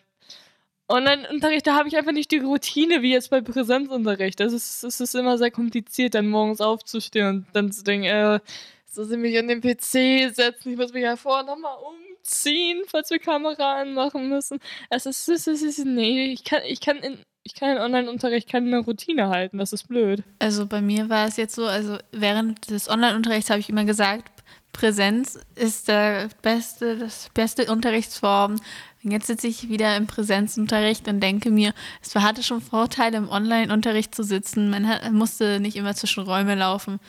Online-Unterricht, 0.87 1.65
da 1.65 1.75
habe 1.75 1.87
ich 1.87 1.97
einfach 1.97 2.11
nicht 2.11 2.31
die 2.31 2.37
Routine 2.37 3.01
wie 3.01 3.11
jetzt 3.11 3.31
bei 3.31 3.41
Präsenzunterricht. 3.41 4.39
Das 4.39 4.53
ist, 4.53 4.83
es 4.83 4.99
ist 5.01 5.15
immer 5.15 5.37
sehr 5.37 5.49
kompliziert, 5.49 6.13
dann 6.13 6.27
morgens 6.27 6.61
aufzustehen 6.61 7.27
und 7.27 7.45
dann 7.53 7.71
zu 7.71 7.83
denken, 7.83 8.05
äh, 8.05 8.39
so 8.85 9.03
sie 9.03 9.17
mich 9.17 9.37
an 9.37 9.47
den 9.47 9.61
PC 9.61 10.33
setzen, 10.33 10.71
ich 10.71 10.77
muss 10.77 10.93
mich 10.93 11.03
ja 11.03 11.15
vorher 11.15 11.43
nochmal 11.43 11.75
umziehen, 12.19 12.83
falls 12.87 13.09
wir 13.09 13.19
Kamera 13.19 13.81
anmachen 13.81 14.29
müssen. 14.29 14.59
Es 14.89 15.05
ist, 15.05 15.27
es 15.27 15.47
ist, 15.47 15.63
es 15.63 15.79
ist 15.79 15.85
nee, 15.85 16.31
ich 16.31 16.43
kann, 16.43 16.61
ich 16.65 16.79
kann 16.79 16.97
in, 16.97 17.17
ich 17.43 17.55
kann 17.55 17.71
in 17.71 17.77
Online-Unterricht 17.79 18.49
keine 18.49 18.79
Routine 18.79 19.29
halten, 19.29 19.57
das 19.57 19.73
ist 19.73 19.87
blöd. 19.87 20.23
Also 20.39 20.67
bei 20.67 20.81
mir 20.81 21.09
war 21.09 21.27
es 21.27 21.37
jetzt 21.37 21.55
so, 21.55 21.65
also 21.65 21.97
während 22.11 22.69
des 22.69 22.89
Online-Unterrichts 22.89 23.49
habe 23.49 23.59
ich 23.59 23.69
immer 23.69 23.85
gesagt, 23.85 24.34
Präsenz 24.75 25.39
ist 25.55 25.87
der 25.87 26.29
beste, 26.41 26.97
das 26.97 27.29
beste 27.33 27.71
Unterrichtsform. 27.71 28.57
Und 29.03 29.11
jetzt 29.11 29.27
sitze 29.27 29.47
ich 29.47 29.69
wieder 29.69 29.95
im 29.95 30.05
Präsenzunterricht 30.05 31.07
und 31.07 31.21
denke 31.21 31.49
mir, 31.49 31.73
es 32.01 32.13
hatte 32.15 32.43
schon 32.43 32.61
Vorteile, 32.61 33.17
im 33.17 33.29
Online-Unterricht 33.29 34.13
zu 34.13 34.23
sitzen. 34.23 34.69
Man 34.69 34.87
hat, 34.87 35.11
musste 35.11 35.59
nicht 35.59 35.77
immer 35.77 35.95
zwischen 35.95 36.23
Räume 36.23 36.55
laufen. 36.55 36.99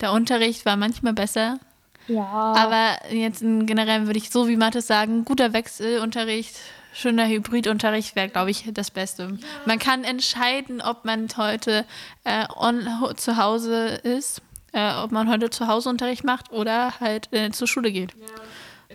Der 0.00 0.12
Unterricht 0.12 0.64
war 0.64 0.76
manchmal 0.76 1.12
besser, 1.12 1.58
Ja. 2.08 2.24
aber 2.24 3.12
jetzt 3.12 3.42
in 3.42 3.66
generell 3.66 4.06
würde 4.06 4.18
ich 4.18 4.30
so 4.30 4.48
wie 4.48 4.56
Mathis 4.56 4.86
sagen, 4.86 5.26
guter 5.26 5.52
Wechselunterricht, 5.52 6.54
schöner 6.94 7.26
Hybridunterricht 7.28 8.16
wäre, 8.16 8.28
glaube 8.30 8.50
ich, 8.50 8.64
das 8.72 8.90
Beste. 8.90 9.38
Man 9.66 9.78
kann 9.78 10.04
entscheiden, 10.04 10.80
ob 10.80 11.04
man 11.04 11.28
heute 11.36 11.84
äh, 12.24 12.46
on, 12.56 12.88
zu 13.16 13.36
Hause 13.36 13.88
ist, 14.04 14.40
äh, 14.72 14.92
ob 15.02 15.12
man 15.12 15.28
heute 15.30 15.50
zu 15.50 15.66
Hause 15.66 15.88
Unterricht 15.88 16.24
macht 16.24 16.52
oder 16.52 16.98
halt 17.00 17.28
äh, 17.32 17.50
zur 17.50 17.66
Schule 17.68 17.90
geht. 17.92 18.10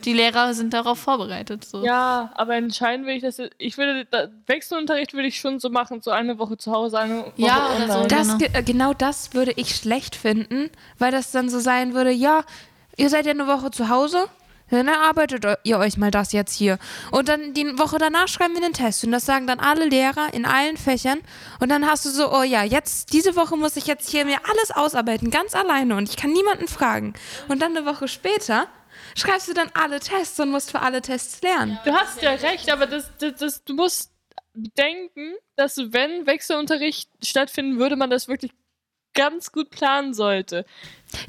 Die 0.03 0.11
Lehrer 0.11 0.53
sind 0.53 0.73
darauf 0.73 0.99
vorbereitet. 0.99 1.63
So. 1.63 1.83
Ja, 1.85 2.29
aber 2.35 2.55
entscheiden 2.55 3.05
will 3.05 3.15
ich 3.15 3.21
das. 3.21 3.39
Ich 3.57 3.77
würde, 3.77 4.05
da, 4.11 4.27
Wechselunterricht 4.45 5.13
würde 5.13 5.27
ich 5.29 5.39
schon 5.39 5.59
so 5.59 5.69
machen, 5.69 6.01
so 6.01 6.11
eine 6.11 6.37
Woche 6.37 6.57
zu 6.57 6.71
Hause, 6.73 6.99
eine 6.99 7.19
Woche 7.19 7.31
Ja, 7.37 7.69
oder 7.77 7.87
so. 7.87 7.93
online. 7.93 8.07
Das, 8.09 8.27
Genau. 8.27 8.37
ge- 8.39 8.49
äh, 8.53 8.63
genau 8.63 8.93
das 8.93 9.33
würde 9.33 9.53
ich 9.55 9.73
schlecht 9.73 10.17
finden, 10.17 10.69
weil 10.99 11.11
das 11.11 11.31
dann 11.31 11.49
so 11.49 11.59
sein 11.59 11.93
würde, 11.93 12.11
ja, 12.11 12.43
ihr 12.97 13.09
seid 13.09 13.25
ja 13.25 13.31
eine 13.31 13.47
Woche 13.47 13.71
zu 13.71 13.87
Hause, 13.87 14.17
ja, 14.17 14.25
dann 14.75 14.89
arbeitet 14.89 15.45
eu- 15.45 15.55
ihr 15.63 15.77
euch 15.79 15.97
mal 15.97 16.11
das 16.11 16.31
jetzt 16.31 16.53
hier. 16.53 16.77
Und 17.11 17.29
dann 17.29 17.53
die 17.53 17.77
Woche 17.79 17.97
danach 17.97 18.27
schreiben 18.27 18.53
wir 18.53 18.61
den 18.61 18.73
Test. 18.73 19.03
Und 19.03 19.11
das 19.11 19.25
sagen 19.25 19.47
dann 19.47 19.59
alle 19.59 19.85
Lehrer 19.85 20.33
in 20.33 20.45
allen 20.45 20.77
Fächern. 20.77 21.19
Und 21.59 21.69
dann 21.69 21.85
hast 21.87 22.05
du 22.05 22.09
so, 22.09 22.31
oh 22.33 22.43
ja, 22.43 22.63
jetzt, 22.63 23.13
diese 23.13 23.35
Woche 23.35 23.55
muss 23.57 23.75
ich 23.77 23.85
jetzt 23.87 24.09
hier 24.09 24.25
mir 24.25 24.37
alles 24.49 24.71
ausarbeiten, 24.71 25.31
ganz 25.31 25.55
alleine. 25.55 25.95
Und 25.95 26.09
ich 26.09 26.17
kann 26.17 26.31
niemanden 26.31 26.67
fragen. 26.67 27.13
Und 27.47 27.61
dann 27.61 27.75
eine 27.75 27.85
Woche 27.85 28.07
später 28.07 28.67
schreibst 29.15 29.47
du 29.47 29.53
dann 29.53 29.69
alle 29.73 29.99
Tests 29.99 30.39
und 30.39 30.51
musst 30.51 30.71
für 30.71 30.81
alle 30.81 31.01
Tests 31.01 31.41
lernen. 31.41 31.77
Du 31.85 31.93
hast 31.93 32.21
ja 32.21 32.31
recht, 32.31 32.71
aber 32.71 32.85
das, 32.87 33.11
das, 33.19 33.35
das, 33.35 33.63
du 33.63 33.73
musst 33.75 34.11
bedenken, 34.53 35.35
dass 35.57 35.77
wenn 35.77 36.25
Wechselunterricht 36.27 37.09
stattfinden 37.23 37.77
würde, 37.77 37.95
man 37.97 38.09
das 38.09 38.27
wirklich 38.27 38.51
ganz 39.15 39.51
gut 39.51 39.69
planen 39.71 40.13
sollte. 40.13 40.65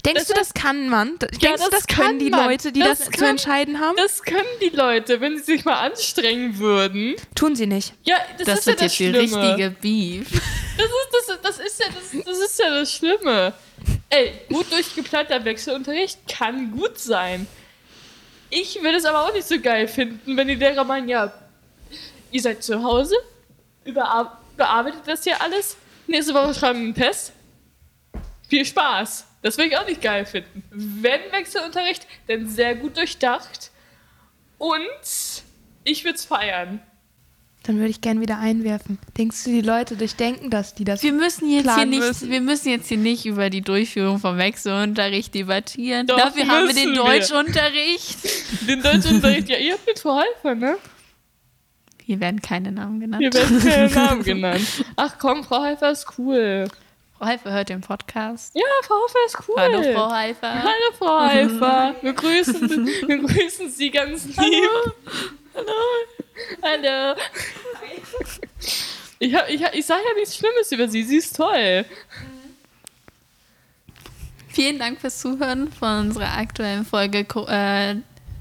Denkst 0.05 0.21
Das 0.23 0.29
du, 0.29 0.35
das 0.35 0.55
kann 0.55 0.89
man? 0.89 1.19
Denkst 1.19 1.39
Ja, 1.41 1.53
du, 1.53 1.57
das 1.59 1.71
das 1.71 1.87
können 1.87 2.07
kann 2.09 2.19
die 2.19 2.31
man. 2.31 2.45
Leute, 2.47 2.73
die 2.73 2.81
Das 2.81 2.99
das, 2.99 3.07
zu 3.07 3.11
können- 3.13 3.31
entscheiden 3.31 3.81
haben? 3.81 3.97
Das 3.97 4.23
können 4.23 4.45
die 4.61 4.71
Leute, 4.71 5.21
wenn 5.21 5.39
sie 5.39 5.45
sich 5.45 5.65
mal 5.65 5.77
anstrengen 5.87 6.59
würden. 6.59 7.15
Tun 7.35 7.55
sie 7.57 7.67
nicht. 7.67 7.95
Ja, 8.03 8.17
das, 8.39 8.47
Das 8.47 8.59
ist 8.61 8.67
ja 8.67 8.73
wird 8.73 8.83
das 8.83 8.99
jetzt 8.99 8.99
die 8.99 9.27
Schlimme. 9.29 9.43
richtige 9.43 9.71
Beef. 9.71 10.31
Das 10.77 10.87
ist, 10.87 11.29
das, 11.29 11.41
das, 11.43 11.59
ist 11.67 11.81
ja 11.81 11.87
das, 11.87 12.25
das 12.25 12.39
ist 12.39 12.59
ja 12.59 12.71
das 12.71 12.93
Schlimme. 12.93 13.53
Ey, 14.11 14.33
gut 14.49 14.71
durchgeplanter 14.73 15.45
Wechselunterricht 15.45 16.19
kann 16.29 16.73
gut 16.73 16.99
sein. 16.99 17.47
Ich 18.51 18.81
würde 18.83 18.97
es 18.99 19.05
aber 19.05 19.27
auch 19.27 19.33
nicht 19.33 19.47
so 19.47 19.59
geil 19.61 19.89
finden, 19.89 20.37
wenn 20.37 20.49
die 20.49 20.55
Lehrer 20.55 20.85
meinen, 20.85 21.09
ja, 21.09 21.33
ihr 22.31 22.41
seid 22.43 22.63
zu 22.63 22.83
Hause, 22.83 23.17
überar 23.85 24.41
bearbeitet 24.57 25.01
das 25.07 25.25
hier 25.25 25.41
alles, 25.41 25.77
nächste 26.07 26.33
Woche 26.35 26.55
schreiben 26.55 26.79
wir 26.81 26.85
einen 26.87 26.95
Test. 26.95 27.33
Viel 28.49 28.65
Spaß. 28.65 29.27
Das 29.43 29.57
würde 29.59 29.71
ich 29.71 29.77
auch 29.79 29.87
nicht 29.87 30.01
geil 30.03 30.25
finden. 30.27 30.63
Wenn 30.71 31.21
Wechselunterricht, 31.33 32.07
dann 32.29 32.47
sehr 32.49 32.75
gut 32.75 32.97
durchdacht. 32.97 33.71
Und 34.59 34.81
ich 35.85 36.05
würde 36.05 36.17
es 36.17 36.25
feiern. 36.25 36.81
Dann 37.65 37.79
würde 37.79 37.89
ich 37.91 38.01
gern 38.01 38.21
wieder 38.21 38.39
einwerfen. 38.39 38.99
Denkst 39.19 39.43
du, 39.45 39.51
die 39.51 39.61
Leute 39.61 39.97
durchdenken 39.97 40.51
das, 40.51 40.75
die 40.77 40.85
das 40.85 41.03
Wir 41.03 41.13
müssen 41.13 41.51
jetzt 41.51 41.75
hier 41.75 41.85
nicht, 41.87 41.99
müssen? 42.01 42.31
wir 42.31 42.41
müssen 42.41 42.69
jetzt 42.69 42.87
hier 42.89 42.97
nicht 42.97 43.27
über 43.27 43.51
die 43.51 43.61
Durchführung 43.63 44.21
vom 44.21 44.39
Wechselunterricht 44.39 45.35
debattieren. 45.35 46.07
Doch, 46.07 46.17
Dafür 46.17 46.47
haben 46.47 46.69
wir 46.69 46.75
den 46.75 46.93
wir. 46.93 47.03
Deutschunterricht. 47.03 48.19
Den 48.69 48.83
Deutschunterricht, 48.83 49.49
ja, 49.49 49.59
ihr 49.59 49.73
habt 49.75 49.87
mit 49.87 49.99
Frau 49.99 50.21
Helfer, 50.21 50.55
ne? 50.55 50.77
Hier 52.05 52.21
werden 52.21 52.41
keine 52.41 52.71
Namen 52.71 53.01
genannt. 53.01 53.21
Hier 53.21 53.35
werden 53.35 53.61
keine 53.61 53.91
Namen 54.07 54.23
genannt. 54.23 54.67
Ach 54.95 55.19
komm, 55.19 55.43
Frau 55.43 55.65
Helfer 55.65 55.91
ist 55.91 56.07
cool. 56.19 56.69
Frau 57.19 57.27
Heifer 57.27 57.53
hört 57.53 57.69
den 57.71 57.81
Podcast. 57.81 58.55
Ja, 58.55 58.63
Frau 58.83 58.97
Helfer 59.01 59.19
ist 59.27 59.49
cool. 59.49 59.55
Hallo 59.59 59.83
Frau 59.95 60.11
Heifer. 60.11 60.63
Hallo 60.63 60.93
Frau 60.99 61.27
Helfer. 61.27 61.95
Wir 62.03 62.13
grüßen, 62.13 62.87
wir 63.07 63.19
grüßen 63.19 63.71
Sie 63.71 63.91
ganz 63.91 64.27
lieb. 64.27 64.37
Hallo. 65.55 65.73
Hallo. 66.63 67.19
Ich, 69.19 69.33
ich, 69.33 69.65
hab, 69.65 69.75
ich 69.75 69.87
sage 69.87 70.03
ja 70.07 70.15
nichts 70.15 70.37
Schlimmes 70.37 70.71
über 70.73 70.89
sie. 70.89 71.03
Sie 71.05 71.17
ist 71.17 71.35
toll. 71.35 71.87
Vielen 74.49 74.79
Dank 74.79 75.01
fürs 75.01 75.19
Zuhören 75.19 75.73
von 75.73 76.09
unserer 76.09 76.37
aktuellen 76.37 76.85
Folge 76.85 77.21
äh, 77.49 77.95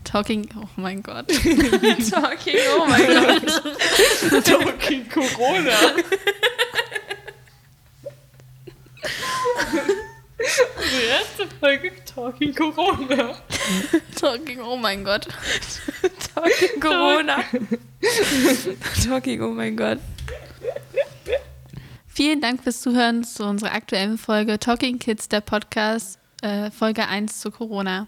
Talking. 0.04 0.50
Oh 0.62 0.68
mein 0.76 1.02
Gott. 1.02 1.28
Talking, 2.12 2.58
oh 2.78 2.86
mein 2.88 3.08
Gott. 3.08 4.44
Talking. 4.46 5.08
Corona. 5.08 5.72
Die 10.38 11.06
erste 11.08 11.48
Folge 11.60 11.92
Talking 12.06 12.54
Corona. 12.54 13.36
Talking, 14.20 14.60
oh 14.62 14.76
mein 14.76 15.04
Gott. 15.04 15.28
Talking 16.36 16.80
Corona. 16.80 17.44
Talking, 19.08 19.42
oh 19.42 19.52
mein 19.52 19.78
Gott. 19.78 20.00
Vielen 22.08 22.42
Dank 22.42 22.64
fürs 22.64 22.82
Zuhören 22.82 23.24
zu 23.24 23.44
unserer 23.46 23.74
aktuellen 23.74 24.18
Folge 24.18 24.60
Talking 24.60 25.00
Kids, 25.00 25.28
der 25.28 25.42
Podcast, 25.42 26.20
äh, 26.42 26.72
Folge 26.72 27.08
1 27.08 27.40
zu 27.42 27.52
Corona. 27.52 28.08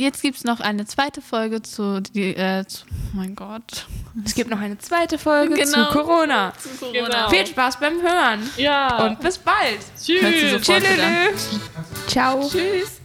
Jetzt 0.00 0.22
gibt 0.22 0.36
es 0.38 0.44
noch 0.44 0.60
eine 0.60 0.86
zweite 0.86 1.20
Folge 1.20 1.60
zu, 1.60 2.00
die, 2.00 2.36
äh, 2.36 2.64
zu, 2.66 2.84
oh 2.88 3.16
mein 3.16 3.34
Gott, 3.34 3.86
Es 4.24 4.34
gibt 4.36 4.48
noch 4.48 4.60
eine 4.60 4.78
zweite 4.78 5.18
Folge 5.18 5.56
Genau. 5.56 5.86
zu 5.86 5.98
Corona. 5.98 6.52
zu 6.56 6.68
Corona. 6.78 7.06
Genau. 7.08 7.28
Viel 7.30 7.46
Spaß 7.48 7.80
beim 7.80 8.00
Hören 8.00 8.48
Ja. 8.56 9.04
und 9.04 9.18
bis 9.18 9.38
bald. 9.38 9.80
tschüss. 10.00 10.62
Tschüss. 10.62 11.60
Ciao. 12.06 12.48
Tschüss. 12.48 13.00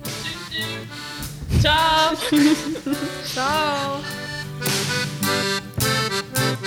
Ciao. 1.62 2.13
Ciao. 3.34 3.99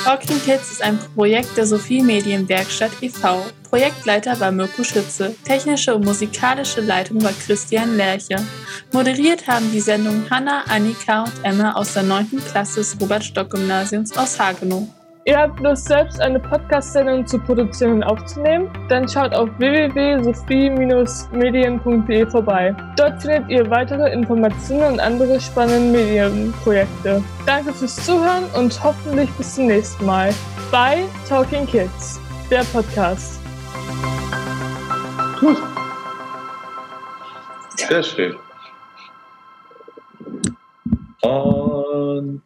Talking 0.07 0.41
Kids 0.45 0.71
ist 0.71 0.83
ein 0.85 1.01
Projekt 1.17 1.57
der 1.57 1.67
Sophie 1.67 2.01
Medienwerkstatt 2.01 2.93
e.V. 3.01 3.45
Projektleiter 3.69 4.39
war 4.39 4.53
Mirko 4.53 4.85
Schütze. 4.85 5.35
Technische 5.43 5.97
und 5.97 6.05
musikalische 6.05 6.81
Leitung 6.81 7.25
war 7.25 7.33
Christian 7.33 7.97
Lerche. 7.97 8.37
Moderiert 8.93 9.49
haben 9.49 9.69
die 9.73 9.81
Sendung 9.81 10.31
Hanna, 10.31 10.63
Annika 10.69 11.25
und 11.25 11.33
Emma 11.43 11.73
aus 11.73 11.95
der 11.95 12.05
9. 12.05 12.41
Klasse 12.49 12.79
des 12.79 12.97
Robert-Stock-Gymnasiums 13.01 14.17
aus 14.17 14.39
Hagenow. 14.39 14.87
Ihr 15.29 15.37
habt 15.37 15.59
Lust, 15.59 15.89
selbst 15.89 16.21
eine 16.21 16.39
Podcast-Sendung 16.39 17.27
zu 17.27 17.41
produzieren 17.41 17.95
und 17.95 18.05
aufzunehmen? 18.05 18.71
Dann 18.89 19.09
schaut 19.09 19.35
auf 19.35 19.49
www.sophie-medien.de 19.59 22.31
vorbei. 22.31 22.73
Dort 22.97 23.21
findet 23.21 23.49
ihr 23.49 23.69
weitere 23.69 24.13
Informationen 24.13 24.93
und 24.93 25.01
andere 25.01 25.41
spannende 25.41 25.99
Medienprojekte. 25.99 27.25
Danke 27.45 27.73
fürs 27.73 27.97
Zuhören 27.97 28.45
und 28.57 28.81
hoffentlich 28.85 29.29
bis 29.33 29.57
zum 29.57 29.67
nächsten 29.67 30.07
Mal 30.07 30.33
bei 30.71 31.03
Talking 31.29 31.67
Kids, 31.67 32.21
der 32.49 32.63
Podcast. 32.73 33.41
Sehr 37.77 38.03
schön. 38.05 38.37
Oh. 41.23 42.39